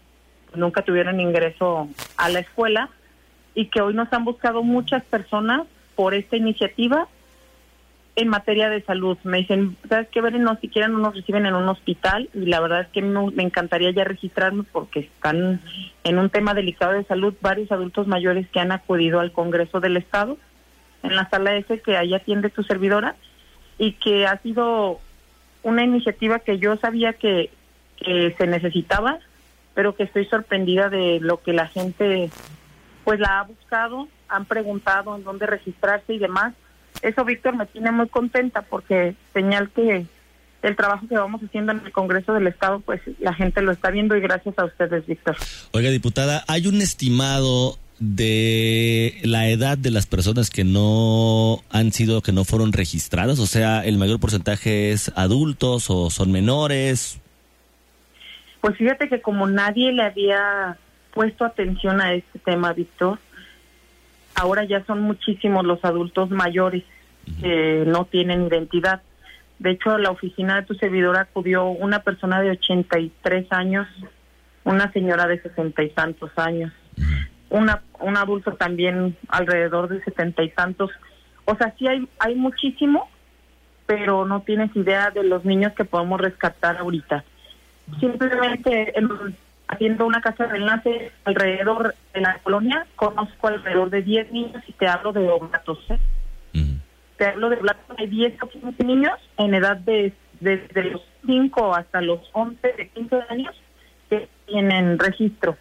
nunca 0.54 0.82
tuvieron 0.82 1.20
ingreso 1.20 1.88
a 2.16 2.28
la 2.28 2.40
escuela 2.40 2.90
y 3.54 3.66
que 3.66 3.80
hoy 3.80 3.94
nos 3.94 4.12
han 4.12 4.24
buscado 4.24 4.62
muchas 4.62 5.04
personas 5.04 5.66
por 5.94 6.14
esta 6.14 6.36
iniciativa 6.36 7.06
en 8.16 8.28
materia 8.28 8.68
de 8.68 8.82
salud. 8.82 9.16
Me 9.24 9.38
dicen, 9.38 9.76
¿sabes 9.88 10.08
qué, 10.08 10.20
ver 10.20 10.38
No 10.38 10.56
siquiera 10.56 10.88
no 10.88 10.98
nos 10.98 11.14
reciben 11.14 11.46
en 11.46 11.54
un 11.54 11.68
hospital 11.68 12.28
y 12.34 12.46
la 12.46 12.60
verdad 12.60 12.82
es 12.82 12.88
que 12.88 13.02
me 13.02 13.42
encantaría 13.42 13.90
ya 13.90 14.04
registrarme 14.04 14.64
porque 14.64 15.00
están 15.00 15.60
en 16.04 16.18
un 16.18 16.30
tema 16.30 16.54
delicado 16.54 16.92
de 16.92 17.04
salud 17.04 17.34
varios 17.40 17.70
adultos 17.72 18.06
mayores 18.06 18.48
que 18.48 18.60
han 18.60 18.72
acudido 18.72 19.20
al 19.20 19.32
Congreso 19.32 19.80
del 19.80 19.96
Estado 19.96 20.38
en 21.02 21.16
la 21.16 21.28
sala 21.28 21.56
S 21.56 21.80
que 21.80 21.96
ahí 21.96 22.14
atiende 22.14 22.50
tu 22.50 22.62
servidora 22.62 23.16
y 23.78 23.92
que 23.92 24.26
ha 24.26 24.38
sido 24.38 25.00
una 25.62 25.84
iniciativa 25.84 26.38
que 26.38 26.58
yo 26.58 26.76
sabía 26.76 27.12
que 27.12 27.50
se 28.04 28.46
necesitaba, 28.46 29.18
pero 29.74 29.94
que 29.94 30.02
estoy 30.02 30.26
sorprendida 30.26 30.88
de 30.88 31.20
lo 31.20 31.40
que 31.42 31.52
la 31.52 31.68
gente 31.68 32.30
pues 33.04 33.20
la 33.20 33.40
ha 33.40 33.42
buscado, 33.44 34.08
han 34.28 34.44
preguntado 34.44 35.16
en 35.16 35.24
dónde 35.24 35.46
registrarse 35.46 36.14
y 36.14 36.18
demás. 36.18 36.54
Eso, 37.00 37.24
Víctor, 37.24 37.56
me 37.56 37.66
tiene 37.66 37.90
muy 37.90 38.08
contenta 38.08 38.62
porque 38.62 39.14
señal 39.32 39.70
que 39.70 40.04
el 40.62 40.76
trabajo 40.76 41.08
que 41.08 41.16
vamos 41.16 41.42
haciendo 41.42 41.72
en 41.72 41.80
el 41.84 41.90
Congreso 41.90 42.32
del 42.32 42.46
Estado, 42.46 42.78
pues 42.80 43.00
la 43.18 43.34
gente 43.34 43.62
lo 43.62 43.72
está 43.72 43.90
viendo 43.90 44.16
y 44.16 44.20
gracias 44.20 44.56
a 44.58 44.64
ustedes, 44.64 45.04
Víctor. 45.06 45.36
Oiga, 45.72 45.90
diputada, 45.90 46.44
¿hay 46.46 46.68
un 46.68 46.80
estimado 46.80 47.78
de 48.02 49.20
la 49.22 49.48
edad 49.48 49.78
de 49.78 49.90
las 49.90 50.06
personas 50.06 50.50
que 50.50 50.64
no 50.64 51.62
han 51.70 51.92
sido, 51.92 52.20
que 52.22 52.32
no 52.32 52.44
fueron 52.44 52.72
registradas? 52.72 53.38
O 53.38 53.46
sea, 53.46 53.84
¿el 53.84 53.98
mayor 53.98 54.20
porcentaje 54.20 54.92
es 54.92 55.12
adultos 55.16 55.88
o 55.88 56.10
son 56.10 56.32
menores? 56.32 57.20
Pues 58.60 58.76
fíjate 58.76 59.08
que 59.08 59.20
como 59.20 59.46
nadie 59.46 59.92
le 59.92 60.02
había 60.02 60.76
puesto 61.14 61.44
atención 61.44 62.00
a 62.00 62.14
este 62.14 62.38
tema, 62.38 62.72
Víctor, 62.72 63.18
ahora 64.34 64.64
ya 64.64 64.84
son 64.84 65.00
muchísimos 65.00 65.64
los 65.64 65.84
adultos 65.84 66.30
mayores 66.30 66.84
que 67.40 67.84
no 67.86 68.04
tienen 68.06 68.46
identidad. 68.46 69.02
De 69.58 69.70
hecho, 69.70 69.92
a 69.92 69.98
la 69.98 70.10
oficina 70.10 70.56
de 70.56 70.66
tu 70.66 70.74
servidor 70.74 71.16
acudió 71.16 71.66
una 71.66 72.00
persona 72.00 72.40
de 72.40 72.50
83 72.50 73.46
años 73.50 73.86
una 74.64 74.92
señora 74.92 75.26
de 75.26 75.40
sesenta 75.40 75.82
y 75.82 75.90
tantos 75.90 76.30
años, 76.36 76.72
una, 77.52 77.82
un 78.00 78.16
adulto 78.16 78.52
también 78.54 79.16
alrededor 79.28 79.88
de 79.88 80.02
setenta 80.02 80.42
y 80.42 80.50
tantos. 80.50 80.90
O 81.44 81.54
sea, 81.54 81.74
sí 81.78 81.86
hay, 81.86 82.08
hay 82.18 82.34
muchísimo, 82.34 83.08
pero 83.86 84.24
no 84.24 84.40
tienes 84.40 84.74
idea 84.74 85.10
de 85.10 85.22
los 85.22 85.44
niños 85.44 85.72
que 85.74 85.84
podemos 85.84 86.20
rescatar 86.20 86.78
ahorita. 86.78 87.24
Simplemente 88.00 88.94
haciendo 89.68 90.06
una 90.06 90.20
casa 90.20 90.46
de 90.46 90.56
enlace 90.56 91.12
alrededor 91.24 91.94
de 92.14 92.20
la 92.20 92.38
colonia, 92.38 92.86
conozco 92.96 93.48
alrededor 93.48 93.90
de 93.90 94.02
10 94.02 94.32
niños 94.32 94.62
y 94.66 94.72
te 94.72 94.86
hablo 94.86 95.12
de 95.12 95.28
oblatos. 95.28 95.78
¿eh? 95.90 95.98
Te 97.16 97.26
hablo 97.26 97.50
de 97.50 97.56
oblatos, 97.56 97.96
hay 97.98 98.06
10 98.06 98.42
o 98.42 98.48
15 98.48 98.84
niños 98.84 99.18
en 99.36 99.54
edad 99.54 99.76
de 99.76 100.12
desde 100.40 100.90
los 100.90 101.02
5 101.24 101.74
hasta 101.74 102.00
los 102.00 102.20
11, 102.32 102.72
de 102.76 102.88
15 102.88 103.16
años 103.28 103.54
que 104.10 104.28
tienen 104.46 104.98
registro. 104.98 105.56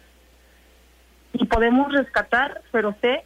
Y 1.34 1.46
podemos 1.46 1.92
rescatar, 1.92 2.62
pero 2.70 2.94
sé 3.00 3.24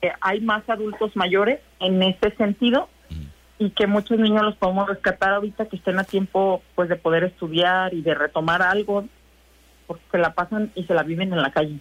que 0.00 0.12
hay 0.20 0.40
más 0.40 0.68
adultos 0.68 1.16
mayores 1.16 1.60
en 1.80 2.02
este 2.02 2.34
sentido 2.36 2.88
y 3.58 3.70
que 3.70 3.86
muchos 3.86 4.18
niños 4.18 4.42
los 4.42 4.56
podemos 4.56 4.88
rescatar 4.88 5.34
ahorita 5.34 5.66
que 5.66 5.76
estén 5.76 5.98
a 5.98 6.04
tiempo 6.04 6.62
pues 6.74 6.88
de 6.88 6.96
poder 6.96 7.24
estudiar 7.24 7.94
y 7.94 8.02
de 8.02 8.14
retomar 8.14 8.62
algo 8.62 9.06
porque 9.86 10.02
se 10.10 10.18
la 10.18 10.34
pasan 10.34 10.72
y 10.74 10.84
se 10.84 10.94
la 10.94 11.02
viven 11.02 11.32
en 11.32 11.40
la 11.40 11.52
calle. 11.52 11.78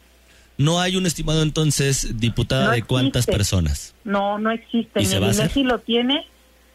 No 0.58 0.80
hay 0.80 0.96
un 0.96 1.06
estimado 1.06 1.42
entonces, 1.42 2.20
diputada, 2.20 2.72
de 2.72 2.84
cuántas 2.84 3.26
personas. 3.26 3.96
No, 4.04 4.38
no 4.38 4.52
existe. 4.52 5.00
Ni 5.00 5.12
el 5.12 5.24
INEGI 5.24 5.64
lo 5.64 5.80
tiene. 5.80 6.28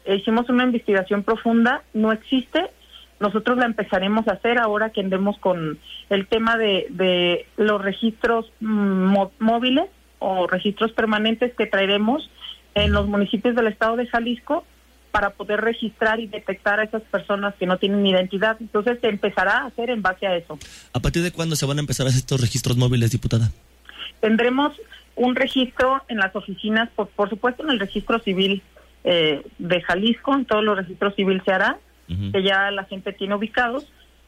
Hicimos 0.05 0.49
una 0.49 0.63
investigación 0.65 1.23
profunda, 1.23 1.83
no 1.93 2.11
existe. 2.11 2.71
Nosotros 3.19 3.57
la 3.57 3.65
empezaremos 3.65 4.27
a 4.27 4.33
hacer 4.33 4.57
ahora 4.57 4.91
que 4.91 5.01
andemos 5.01 5.37
con 5.39 5.77
el 6.09 6.27
tema 6.27 6.57
de, 6.57 6.87
de 6.89 7.45
los 7.57 7.81
registros 7.81 8.51
mm, 8.59 9.13
móviles 9.39 9.85
o 10.19 10.47
registros 10.47 10.91
permanentes 10.93 11.53
que 11.55 11.65
traeremos 11.65 12.29
en 12.75 12.91
los 12.91 13.07
municipios 13.07 13.55
del 13.55 13.67
estado 13.67 13.95
de 13.95 14.07
Jalisco 14.07 14.65
para 15.11 15.31
poder 15.31 15.61
registrar 15.61 16.19
y 16.19 16.27
detectar 16.27 16.79
a 16.79 16.83
esas 16.83 17.01
personas 17.03 17.55
que 17.55 17.65
no 17.65 17.77
tienen 17.77 18.05
identidad. 18.05 18.57
Entonces 18.59 18.99
se 19.01 19.07
empezará 19.07 19.59
a 19.59 19.65
hacer 19.67 19.89
en 19.89 20.01
base 20.01 20.27
a 20.27 20.35
eso. 20.35 20.57
¿A 20.93 20.99
partir 20.99 21.23
de 21.23 21.31
cuándo 21.31 21.55
se 21.55 21.65
van 21.65 21.77
a 21.77 21.81
empezar 21.81 22.05
a 22.05 22.09
hacer 22.09 22.19
estos 22.19 22.41
registros 22.41 22.77
móviles, 22.77 23.11
diputada? 23.11 23.51
Tendremos 24.21 24.73
un 25.15 25.35
registro 25.35 26.03
en 26.07 26.17
las 26.17 26.35
oficinas, 26.35 26.89
por, 26.95 27.07
por 27.09 27.29
supuesto 27.29 27.63
en 27.63 27.71
el 27.71 27.79
registro 27.79 28.19
civil 28.19 28.61
eh, 29.03 29.43
de 29.57 29.81
Jalisco, 29.81 30.33
en 30.35 30.45
todos 30.45 30.63
los 30.63 30.77
registros 30.77 31.15
civiles 31.15 31.41
se 31.43 31.51
hará, 31.51 31.77
que 32.31 32.43
ya 32.43 32.71
la 32.71 32.85
gente 32.85 33.13
tiene 33.13 33.35
ubicados, 33.35 33.85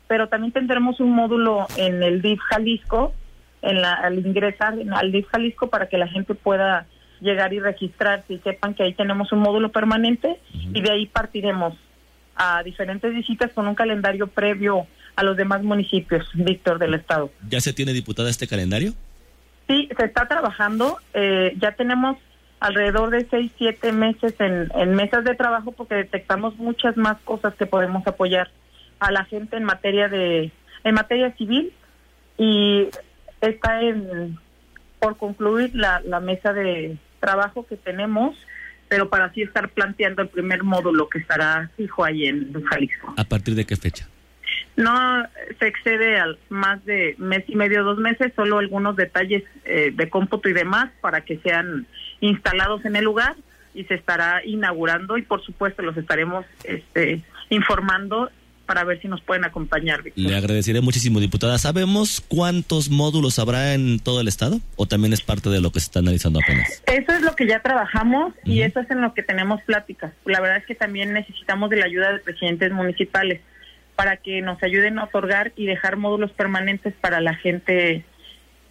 pero 0.07 0.29
también 0.29 0.51
tendremos 0.51 0.99
un 0.99 1.11
módulo 1.11 1.67
en 1.77 2.03
el 2.03 2.21
DIF 2.21 2.39
Jalisco, 2.41 3.13
en 3.61 3.81
la, 3.81 3.93
al 3.93 4.19
ingresar 4.19 4.75
al 4.93 5.11
DIF 5.11 5.27
Jalisco 5.27 5.69
para 5.69 5.87
que 5.87 5.97
la 5.97 6.07
gente 6.07 6.35
pueda 6.35 6.85
llegar 7.21 7.53
y 7.53 7.59
registrarse 7.59 8.33
y 8.33 8.39
sepan 8.39 8.73
que 8.73 8.83
ahí 8.83 8.93
tenemos 8.93 9.31
un 9.31 9.39
módulo 9.39 9.71
permanente 9.71 10.39
y 10.73 10.81
de 10.81 10.91
ahí 10.91 11.05
partiremos 11.05 11.75
a 12.35 12.63
diferentes 12.63 13.13
visitas 13.13 13.51
con 13.53 13.67
un 13.67 13.75
calendario 13.75 14.27
previo 14.27 14.87
a 15.15 15.23
los 15.23 15.37
demás 15.37 15.61
municipios, 15.63 16.27
Víctor, 16.33 16.79
del 16.79 16.95
Estado. 16.95 17.31
¿Ya 17.49 17.61
se 17.61 17.73
tiene 17.73 17.93
diputada 17.93 18.29
este 18.29 18.47
calendario? 18.47 18.93
Sí, 19.67 19.87
se 19.95 20.05
está 20.05 20.27
trabajando. 20.27 20.97
Eh, 21.13 21.53
ya 21.59 21.73
tenemos 21.73 22.17
alrededor 22.61 23.09
de 23.09 23.27
seis, 23.29 23.51
siete 23.57 23.91
meses 23.91 24.35
en, 24.39 24.69
en 24.75 24.95
mesas 24.95 25.25
de 25.25 25.35
trabajo 25.35 25.71
porque 25.71 25.95
detectamos 25.95 26.55
muchas 26.57 26.95
más 26.95 27.17
cosas 27.23 27.55
que 27.55 27.65
podemos 27.65 28.05
apoyar 28.07 28.49
a 28.99 29.11
la 29.11 29.25
gente 29.25 29.57
en 29.57 29.63
materia 29.63 30.07
de 30.07 30.51
en 30.83 30.93
materia 30.93 31.31
civil 31.35 31.73
y 32.37 32.87
está 33.41 33.81
en 33.81 34.37
por 34.99 35.17
concluir 35.17 35.71
la, 35.73 36.01
la 36.05 36.19
mesa 36.19 36.53
de 36.53 36.97
trabajo 37.19 37.65
que 37.65 37.77
tenemos, 37.77 38.37
pero 38.87 39.09
para 39.09 39.25
así 39.25 39.41
estar 39.41 39.69
planteando 39.69 40.21
el 40.21 40.27
primer 40.27 40.63
módulo 40.63 41.09
que 41.09 41.17
estará 41.17 41.71
fijo 41.75 42.05
ahí 42.05 42.27
en 42.27 42.63
Jalisco. 42.63 43.15
¿A 43.17 43.23
partir 43.23 43.55
de 43.55 43.65
qué 43.65 43.75
fecha? 43.75 44.07
No 44.75 45.25
se 45.59 45.67
excede 45.67 46.19
al 46.19 46.37
más 46.49 46.85
de 46.85 47.15
mes 47.17 47.43
y 47.47 47.55
medio, 47.55 47.83
dos 47.83 47.97
meses, 47.97 48.31
solo 48.35 48.59
algunos 48.59 48.95
detalles 48.95 49.43
eh, 49.65 49.91
de 49.91 50.09
cómputo 50.09 50.47
y 50.47 50.53
demás 50.53 50.91
para 51.01 51.21
que 51.21 51.39
sean 51.39 51.87
instalados 52.21 52.85
en 52.85 52.95
el 52.95 53.03
lugar 53.03 53.35
y 53.73 53.83
se 53.85 53.95
estará 53.95 54.45
inaugurando 54.45 55.17
y 55.17 55.21
por 55.23 55.43
supuesto 55.43 55.81
los 55.81 55.97
estaremos 55.97 56.45
este, 56.63 57.21
informando 57.49 58.29
para 58.65 58.85
ver 58.85 59.01
si 59.01 59.09
nos 59.09 59.19
pueden 59.21 59.43
acompañar. 59.43 60.01
Le 60.15 60.33
agradeceré 60.33 60.79
muchísimo, 60.79 61.19
diputada. 61.19 61.57
¿Sabemos 61.57 62.23
cuántos 62.25 62.89
módulos 62.89 63.37
habrá 63.37 63.73
en 63.73 63.99
todo 63.99 64.21
el 64.21 64.29
estado 64.29 64.61
o 64.77 64.85
también 64.85 65.11
es 65.11 65.19
parte 65.21 65.49
de 65.49 65.59
lo 65.59 65.71
que 65.71 65.81
se 65.81 65.87
está 65.87 65.99
analizando 65.99 66.39
apenas? 66.41 66.81
Eso 66.87 67.11
es 67.11 67.21
lo 67.21 67.35
que 67.35 67.47
ya 67.47 67.61
trabajamos 67.61 68.33
y 68.45 68.61
eso 68.61 68.79
es 68.79 68.89
en 68.89 69.01
lo 69.01 69.13
que 69.13 69.23
tenemos 69.23 69.61
pláticas. 69.63 70.13
La 70.23 70.39
verdad 70.39 70.57
es 70.57 70.65
que 70.65 70.75
también 70.75 71.11
necesitamos 71.11 71.69
de 71.69 71.77
la 71.77 71.85
ayuda 71.85 72.13
de 72.13 72.19
presidentes 72.19 72.71
municipales 72.71 73.41
para 73.97 74.15
que 74.15 74.41
nos 74.41 74.63
ayuden 74.63 74.99
a 74.99 75.03
otorgar 75.03 75.51
y 75.57 75.65
dejar 75.65 75.97
módulos 75.97 76.31
permanentes 76.31 76.93
para 76.93 77.19
la 77.19 77.35
gente 77.35 78.05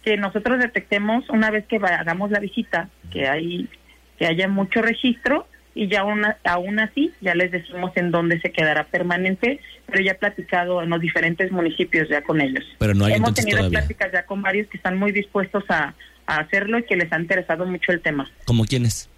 que 0.03 0.17
nosotros 0.17 0.59
detectemos 0.59 1.29
una 1.29 1.51
vez 1.51 1.65
que 1.67 1.77
hagamos 1.77 2.31
la 2.31 2.39
visita, 2.39 2.89
que 3.11 3.27
hay 3.27 3.69
que 4.17 4.27
haya 4.27 4.47
mucho 4.47 4.83
registro 4.83 5.47
y 5.73 5.87
ya 5.87 6.03
una, 6.03 6.37
aún 6.43 6.79
así 6.79 7.11
ya 7.21 7.33
les 7.33 7.51
decimos 7.51 7.91
en 7.95 8.11
dónde 8.11 8.39
se 8.39 8.51
quedará 8.51 8.85
permanente, 8.85 9.59
pero 9.87 10.03
ya 10.03 10.11
he 10.11 10.15
platicado 10.15 10.83
en 10.83 10.89
los 10.89 10.99
diferentes 10.99 11.51
municipios 11.51 12.07
ya 12.09 12.21
con 12.21 12.39
ellos. 12.39 12.63
Pero 12.77 12.93
no 12.93 13.05
hay 13.05 13.13
Hemos 13.13 13.33
tenido 13.33 13.67
pláticas 13.69 14.11
ya 14.11 14.25
con 14.25 14.41
varios 14.41 14.67
que 14.67 14.77
están 14.77 14.97
muy 14.97 15.11
dispuestos 15.11 15.63
a, 15.69 15.95
hacerlo 16.27 16.77
y 16.79 16.83
que 16.83 16.95
les 16.95 17.11
ha 17.11 17.19
interesado 17.19 17.65
mucho 17.65 17.91
el 17.91 17.99
tema. 17.99 18.29
¿Como 18.45 18.63
quiénes? 18.63 19.09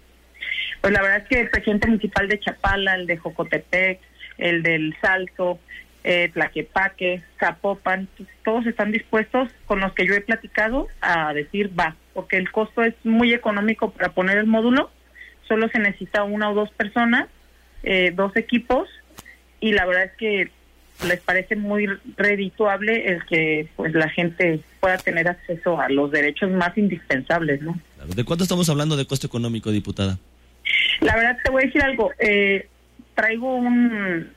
Pues 0.80 0.92
la 0.92 1.00
verdad 1.00 1.18
es 1.18 1.28
que 1.28 1.40
el 1.42 1.50
presidente 1.50 1.86
municipal 1.86 2.26
de 2.26 2.40
Chapala, 2.40 2.94
el 2.94 3.06
de 3.06 3.18
Jocotepec, 3.18 4.00
el 4.38 4.64
del 4.64 4.96
Salto, 5.00 5.60
eh, 6.04 6.30
Tlaquepaque, 6.32 7.22
Zapopan, 7.40 8.08
todos 8.44 8.66
están 8.66 8.92
dispuestos 8.92 9.48
con 9.66 9.80
los 9.80 9.92
que 9.94 10.06
yo 10.06 10.14
he 10.14 10.20
platicado 10.20 10.88
a 11.00 11.32
decir 11.32 11.70
va, 11.78 11.96
porque 12.12 12.36
el 12.36 12.52
costo 12.52 12.82
es 12.82 12.94
muy 13.04 13.32
económico 13.32 13.90
para 13.90 14.10
poner 14.10 14.38
el 14.38 14.46
módulo 14.46 14.90
solo 15.48 15.68
se 15.68 15.78
necesita 15.78 16.24
una 16.24 16.50
o 16.50 16.54
dos 16.54 16.70
personas, 16.70 17.28
eh, 17.82 18.12
dos 18.14 18.36
equipos, 18.36 18.88
y 19.60 19.72
la 19.72 19.86
verdad 19.86 20.04
es 20.04 20.12
que 20.18 20.50
les 21.06 21.20
parece 21.20 21.56
muy 21.56 21.86
redituable 22.16 23.08
el 23.08 23.24
que 23.26 23.68
pues 23.76 23.92
la 23.94 24.08
gente 24.08 24.60
pueda 24.80 24.96
tener 24.98 25.28
acceso 25.28 25.80
a 25.80 25.88
los 25.88 26.10
derechos 26.10 26.50
más 26.50 26.76
indispensables, 26.78 27.62
¿no? 27.62 27.78
¿De 28.14 28.24
cuánto 28.24 28.44
estamos 28.44 28.68
hablando 28.68 28.96
de 28.96 29.06
costo 29.06 29.26
económico, 29.26 29.70
diputada? 29.70 30.18
La 31.00 31.16
verdad 31.16 31.36
te 31.42 31.50
voy 31.50 31.62
a 31.62 31.66
decir 31.66 31.82
algo. 31.82 32.12
Eh, 32.18 32.68
traigo 33.14 33.56
un 33.56 34.28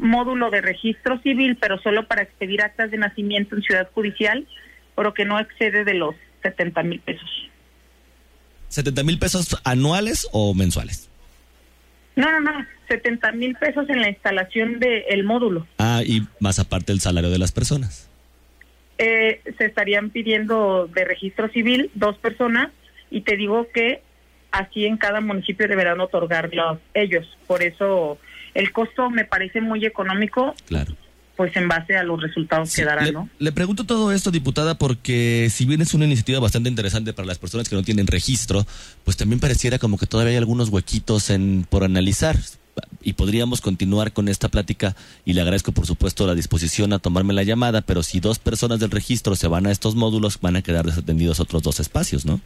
módulo 0.00 0.50
de 0.50 0.60
registro 0.60 1.20
civil, 1.20 1.56
pero 1.60 1.78
solo 1.80 2.06
para 2.06 2.22
expedir 2.22 2.62
actas 2.62 2.90
de 2.90 2.98
nacimiento 2.98 3.54
en 3.54 3.62
Ciudad 3.62 3.88
Judicial, 3.92 4.46
pero 4.96 5.14
que 5.14 5.24
no 5.24 5.38
excede 5.38 5.84
de 5.84 5.94
los 5.94 6.14
70 6.42 6.82
mil 6.82 7.00
pesos. 7.00 7.30
¿70 8.70 9.04
mil 9.04 9.18
pesos 9.18 9.60
anuales 9.64 10.28
o 10.32 10.54
mensuales? 10.54 11.08
No, 12.16 12.30
no, 12.30 12.40
no, 12.40 12.66
70 12.88 13.32
mil 13.32 13.54
pesos 13.56 13.88
en 13.88 14.00
la 14.00 14.08
instalación 14.08 14.78
del 14.78 15.24
módulo. 15.24 15.66
Ah, 15.78 16.02
y 16.04 16.22
más 16.38 16.58
aparte 16.58 16.92
el 16.92 17.00
salario 17.00 17.30
de 17.30 17.38
las 17.38 17.52
personas. 17.52 18.08
Eh, 18.98 19.40
se 19.56 19.64
estarían 19.64 20.10
pidiendo 20.10 20.86
de 20.86 21.04
registro 21.04 21.48
civil 21.48 21.90
dos 21.94 22.18
personas 22.18 22.70
y 23.10 23.22
te 23.22 23.36
digo 23.36 23.66
que 23.72 24.02
así 24.50 24.84
en 24.84 24.98
cada 24.98 25.20
municipio 25.20 25.66
deberán 25.68 26.00
otorgarlos 26.00 26.78
ellos. 26.94 27.26
Por 27.46 27.62
eso 27.62 28.18
el 28.54 28.72
costo 28.72 29.10
me 29.10 29.24
parece 29.24 29.60
muy 29.60 29.84
económico. 29.84 30.54
Claro 30.66 30.94
pues 31.40 31.56
en 31.56 31.68
base 31.68 31.96
a 31.96 32.02
los 32.02 32.20
resultados 32.20 32.74
que 32.74 32.84
darán, 32.84 33.14
¿no? 33.14 33.30
Le 33.38 33.50
pregunto 33.50 33.84
todo 33.84 34.12
esto, 34.12 34.30
diputada, 34.30 34.76
porque 34.76 35.48
si 35.50 35.64
bien 35.64 35.80
es 35.80 35.94
una 35.94 36.04
iniciativa 36.04 36.38
bastante 36.38 36.68
interesante 36.68 37.14
para 37.14 37.24
las 37.24 37.38
personas 37.38 37.66
que 37.66 37.76
no 37.76 37.82
tienen 37.82 38.06
registro, 38.06 38.66
pues 39.04 39.16
también 39.16 39.40
pareciera 39.40 39.78
como 39.78 39.96
que 39.96 40.04
todavía 40.04 40.32
hay 40.32 40.36
algunos 40.36 40.68
huequitos 40.68 41.30
en 41.30 41.64
por 41.70 41.82
analizar 41.82 42.36
y 43.00 43.14
podríamos 43.14 43.62
continuar 43.62 44.12
con 44.12 44.28
esta 44.28 44.50
plática 44.50 44.94
y 45.24 45.32
le 45.32 45.40
agradezco 45.40 45.72
por 45.72 45.86
supuesto 45.86 46.26
la 46.26 46.34
disposición 46.34 46.92
a 46.92 46.98
tomarme 46.98 47.32
la 47.32 47.42
llamada, 47.42 47.80
pero 47.80 48.02
si 48.02 48.20
dos 48.20 48.38
personas 48.38 48.78
del 48.78 48.90
registro 48.90 49.34
se 49.34 49.48
van 49.48 49.66
a 49.66 49.70
estos 49.70 49.94
módulos, 49.94 50.42
van 50.42 50.56
a 50.56 50.62
quedar 50.62 50.84
desatendidos 50.84 51.40
otros 51.40 51.62
dos 51.62 51.80
espacios, 51.80 52.26
¿no? 52.26 52.42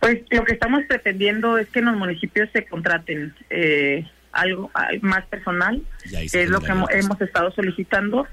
Pues 0.00 0.22
lo 0.30 0.44
que 0.44 0.54
estamos 0.54 0.82
pretendiendo 0.88 1.56
es 1.56 1.68
que 1.68 1.78
en 1.78 1.84
los 1.84 1.96
municipios 1.96 2.48
se 2.52 2.66
contraten 2.66 3.32
eh, 3.48 4.08
algo 4.32 4.70
más 5.00 5.24
personal, 5.26 5.82
que 6.10 6.42
es 6.42 6.48
lo 6.48 6.60
que 6.60 6.72
hemos, 6.72 7.20
estado 7.20 7.52
solicitando 7.52 8.26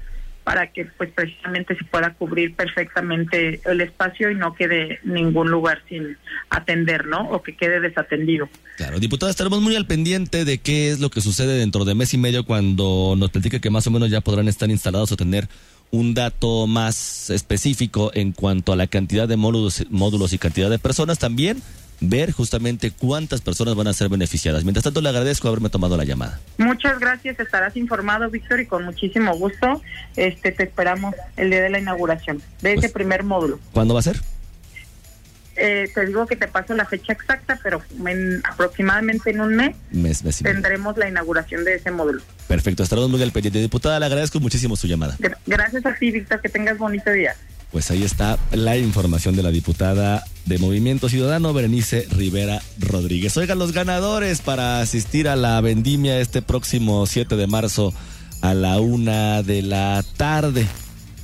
para 0.44 0.72
que 0.72 0.86
pues 0.96 1.10
precisamente 1.14 1.76
se 1.76 1.84
pueda 1.84 2.14
cubrir 2.14 2.56
perfectamente 2.56 3.60
el 3.64 3.80
espacio 3.82 4.30
y 4.30 4.34
no 4.34 4.54
quede 4.54 4.98
ningún 5.04 5.50
lugar 5.50 5.82
sin 5.88 6.16
atender, 6.48 7.06
¿no? 7.06 7.30
O 7.30 7.42
que 7.42 7.54
quede 7.54 7.78
desatendido. 7.80 8.48
Claro, 8.76 8.98
diputada, 8.98 9.30
estaremos 9.30 9.60
muy 9.60 9.76
al 9.76 9.86
pendiente 9.86 10.44
de 10.46 10.58
qué 10.58 10.90
es 10.90 10.98
lo 10.98 11.10
que 11.10 11.20
sucede 11.20 11.58
dentro 11.58 11.84
de 11.84 11.94
mes 11.94 12.14
y 12.14 12.18
medio 12.18 12.44
cuando 12.44 13.14
nos 13.18 13.30
platique 13.30 13.60
que 13.60 13.70
más 13.70 13.86
o 13.86 13.90
menos 13.90 14.10
ya 14.10 14.22
podrán 14.22 14.48
estar 14.48 14.70
instalados 14.70 15.12
o 15.12 15.16
tener 15.16 15.46
un 15.90 16.14
dato 16.14 16.66
más 16.66 17.30
específico 17.30 18.10
en 18.14 18.32
cuanto 18.32 18.72
a 18.72 18.76
la 18.76 18.86
cantidad 18.86 19.28
de 19.28 19.36
módulos, 19.36 19.84
módulos 19.90 20.32
y 20.32 20.38
cantidad 20.38 20.70
de 20.70 20.78
personas, 20.78 21.18
también 21.18 21.62
ver 22.00 22.32
justamente 22.32 22.90
cuántas 22.90 23.40
personas 23.42 23.74
van 23.74 23.86
a 23.86 23.92
ser 23.92 24.08
beneficiadas. 24.08 24.64
Mientras 24.64 24.84
tanto, 24.84 25.00
le 25.00 25.08
agradezco 25.10 25.48
haberme 25.48 25.68
tomado 25.68 25.96
la 25.96 26.04
llamada. 26.04 26.40
Muchas 26.58 26.98
gracias, 26.98 27.38
estarás 27.38 27.76
informado, 27.76 28.30
Víctor, 28.30 28.60
y 28.60 28.66
con 28.66 28.84
muchísimo 28.84 29.34
gusto 29.36 29.82
este, 30.16 30.52
te 30.52 30.62
esperamos 30.64 31.14
el 31.36 31.50
día 31.50 31.60
de 31.62 31.70
la 31.70 31.78
inauguración 31.78 32.42
de 32.62 32.74
ese 32.74 32.88
primer 32.88 33.22
módulo. 33.22 33.60
¿Cuándo 33.72 33.94
va 33.94 34.00
a 34.00 34.04
ser? 34.04 34.20
Eh, 35.56 35.90
te 35.94 36.06
digo 36.06 36.26
que 36.26 36.36
te 36.36 36.48
paso 36.48 36.72
la 36.74 36.86
fecha 36.86 37.12
exacta, 37.12 37.58
pero 37.62 37.82
en, 38.06 38.40
aproximadamente 38.48 39.30
en 39.30 39.40
un 39.42 39.56
mes, 39.56 39.76
Mes, 39.90 40.22
tendremos 40.42 40.96
la 40.96 41.06
inauguración 41.08 41.64
de 41.64 41.74
ese 41.74 41.90
módulo. 41.90 42.22
Perfecto, 42.48 42.82
estaremos 42.82 43.10
muy 43.10 43.22
al 43.22 43.30
pendiente. 43.30 43.58
Diputada, 43.58 44.00
le 44.00 44.06
agradezco 44.06 44.40
muchísimo 44.40 44.74
su 44.74 44.86
llamada. 44.86 45.16
Gra- 45.18 45.36
Gracias 45.46 45.84
a 45.84 45.94
ti, 45.96 46.12
Víctor, 46.12 46.40
que 46.40 46.48
tengas 46.48 46.78
bonito 46.78 47.10
día. 47.10 47.34
Pues 47.72 47.90
ahí 47.90 48.02
está 48.02 48.38
la 48.50 48.76
información 48.76 49.36
de 49.36 49.44
la 49.44 49.50
diputada 49.50 50.24
de 50.46 50.58
Movimiento 50.58 51.08
Ciudadano, 51.08 51.52
Berenice 51.52 52.06
Rivera 52.10 52.60
Rodríguez. 52.78 53.36
Oigan, 53.36 53.58
los 53.58 53.72
ganadores 53.72 54.40
para 54.40 54.80
asistir 54.80 55.28
a 55.28 55.36
la 55.36 55.60
vendimia 55.60 56.18
este 56.18 56.42
próximo 56.42 57.06
7 57.06 57.36
de 57.36 57.46
marzo 57.46 57.94
a 58.40 58.54
la 58.54 58.80
una 58.80 59.42
de 59.42 59.62
la 59.62 60.04
tarde. 60.16 60.66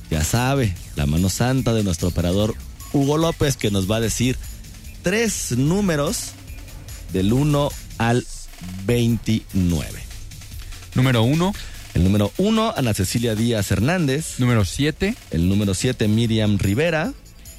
Ya 0.09 0.23
sabe, 0.23 0.73
la 0.95 1.05
mano 1.05 1.29
santa 1.29 1.73
de 1.73 1.83
nuestro 1.83 2.07
operador 2.07 2.55
Hugo 2.93 3.17
López 3.17 3.57
que 3.57 3.71
nos 3.71 3.91
va 3.91 3.97
a 3.97 4.01
decir 4.01 4.37
tres 5.03 5.51
números 5.57 6.31
del 7.11 7.33
1 7.33 7.69
al 7.97 8.25
29. 8.85 9.89
Número 10.95 11.23
1. 11.23 11.53
El 11.97 12.03
número 12.03 12.31
1, 12.37 12.75
Ana 12.77 12.93
Cecilia 12.93 13.33
Díaz 13.33 13.71
Hernández. 13.71 14.35
Número 14.37 14.65
7. 14.65 15.15
El 15.31 15.49
número 15.49 15.73
7, 15.73 16.07
Miriam 16.07 16.59
Rivera. 16.59 17.11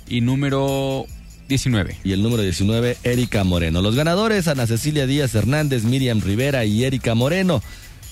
Y 0.08 0.20
número 0.20 1.06
19. 1.48 1.96
Y 2.04 2.12
el 2.12 2.22
número 2.22 2.44
19, 2.44 2.98
Erika 3.02 3.42
Moreno. 3.42 3.82
Los 3.82 3.96
ganadores, 3.96 4.46
Ana 4.46 4.68
Cecilia 4.68 5.08
Díaz 5.08 5.34
Hernández, 5.34 5.82
Miriam 5.82 6.20
Rivera 6.20 6.64
y 6.64 6.84
Erika 6.84 7.16
Moreno. 7.16 7.64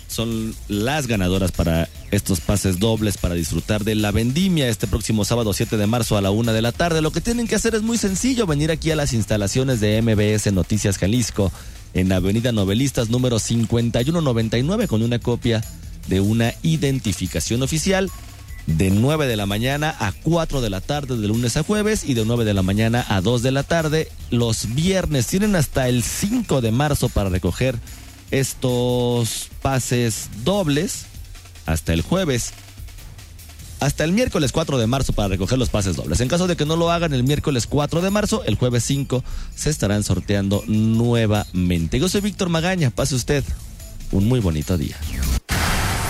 Son 0.08 0.52
las 0.66 1.06
ganadoras 1.06 1.52
para 1.52 1.88
estos 2.10 2.40
pases 2.40 2.80
dobles 2.80 3.18
para 3.18 3.36
disfrutar 3.36 3.84
de 3.84 3.94
la 3.94 4.10
vendimia 4.10 4.66
este 4.66 4.88
próximo 4.88 5.24
sábado 5.24 5.52
7 5.52 5.76
de 5.76 5.86
marzo 5.86 6.16
a 6.16 6.22
la 6.22 6.32
una 6.32 6.52
de 6.52 6.62
la 6.62 6.72
tarde. 6.72 7.02
Lo 7.02 7.12
que 7.12 7.20
tienen 7.20 7.46
que 7.46 7.54
hacer 7.54 7.76
es 7.76 7.82
muy 7.82 7.98
sencillo, 7.98 8.48
venir 8.48 8.72
aquí 8.72 8.90
a 8.90 8.96
las 8.96 9.12
instalaciones 9.12 9.78
de 9.78 10.02
MBS 10.02 10.52
Noticias 10.52 10.98
Jalisco 10.98 11.52
en 11.94 12.10
Avenida 12.10 12.50
Novelistas 12.50 13.10
número 13.10 13.38
5199 13.38 14.88
con 14.88 15.02
una 15.02 15.20
copia 15.20 15.62
de 16.08 16.20
una 16.20 16.54
identificación 16.62 17.62
oficial 17.62 18.10
de 18.66 18.90
9 18.90 19.26
de 19.26 19.36
la 19.36 19.46
mañana 19.46 19.94
a 19.98 20.12
4 20.12 20.60
de 20.60 20.70
la 20.70 20.80
tarde 20.80 21.16
de 21.16 21.28
lunes 21.28 21.56
a 21.56 21.62
jueves 21.62 22.04
y 22.04 22.14
de 22.14 22.24
9 22.24 22.44
de 22.44 22.54
la 22.54 22.62
mañana 22.62 23.04
a 23.08 23.20
2 23.20 23.42
de 23.42 23.52
la 23.52 23.62
tarde 23.62 24.08
los 24.30 24.74
viernes. 24.74 25.26
Tienen 25.28 25.54
hasta 25.54 25.88
el 25.88 26.02
5 26.02 26.60
de 26.60 26.72
marzo 26.72 27.08
para 27.08 27.30
recoger 27.30 27.78
estos 28.30 29.48
pases 29.62 30.28
dobles 30.44 31.06
hasta 31.64 31.92
el 31.92 32.02
jueves. 32.02 32.52
Hasta 33.78 34.04
el 34.04 34.12
miércoles 34.12 34.52
4 34.52 34.78
de 34.78 34.86
marzo 34.86 35.12
para 35.12 35.28
recoger 35.28 35.58
los 35.58 35.68
pases 35.68 35.96
dobles. 35.96 36.20
En 36.20 36.28
caso 36.28 36.46
de 36.46 36.56
que 36.56 36.64
no 36.64 36.76
lo 36.76 36.90
hagan 36.90 37.12
el 37.12 37.24
miércoles 37.24 37.66
4 37.66 38.00
de 38.00 38.10
marzo, 38.10 38.42
el 38.44 38.56
jueves 38.56 38.84
5 38.84 39.22
se 39.54 39.70
estarán 39.70 40.02
sorteando 40.02 40.64
nuevamente. 40.66 42.00
Yo 42.00 42.08
soy 42.08 42.22
Víctor 42.22 42.48
Magaña, 42.48 42.90
pase 42.90 43.14
usted 43.14 43.44
un 44.12 44.26
muy 44.26 44.40
bonito 44.40 44.78
día. 44.78 44.96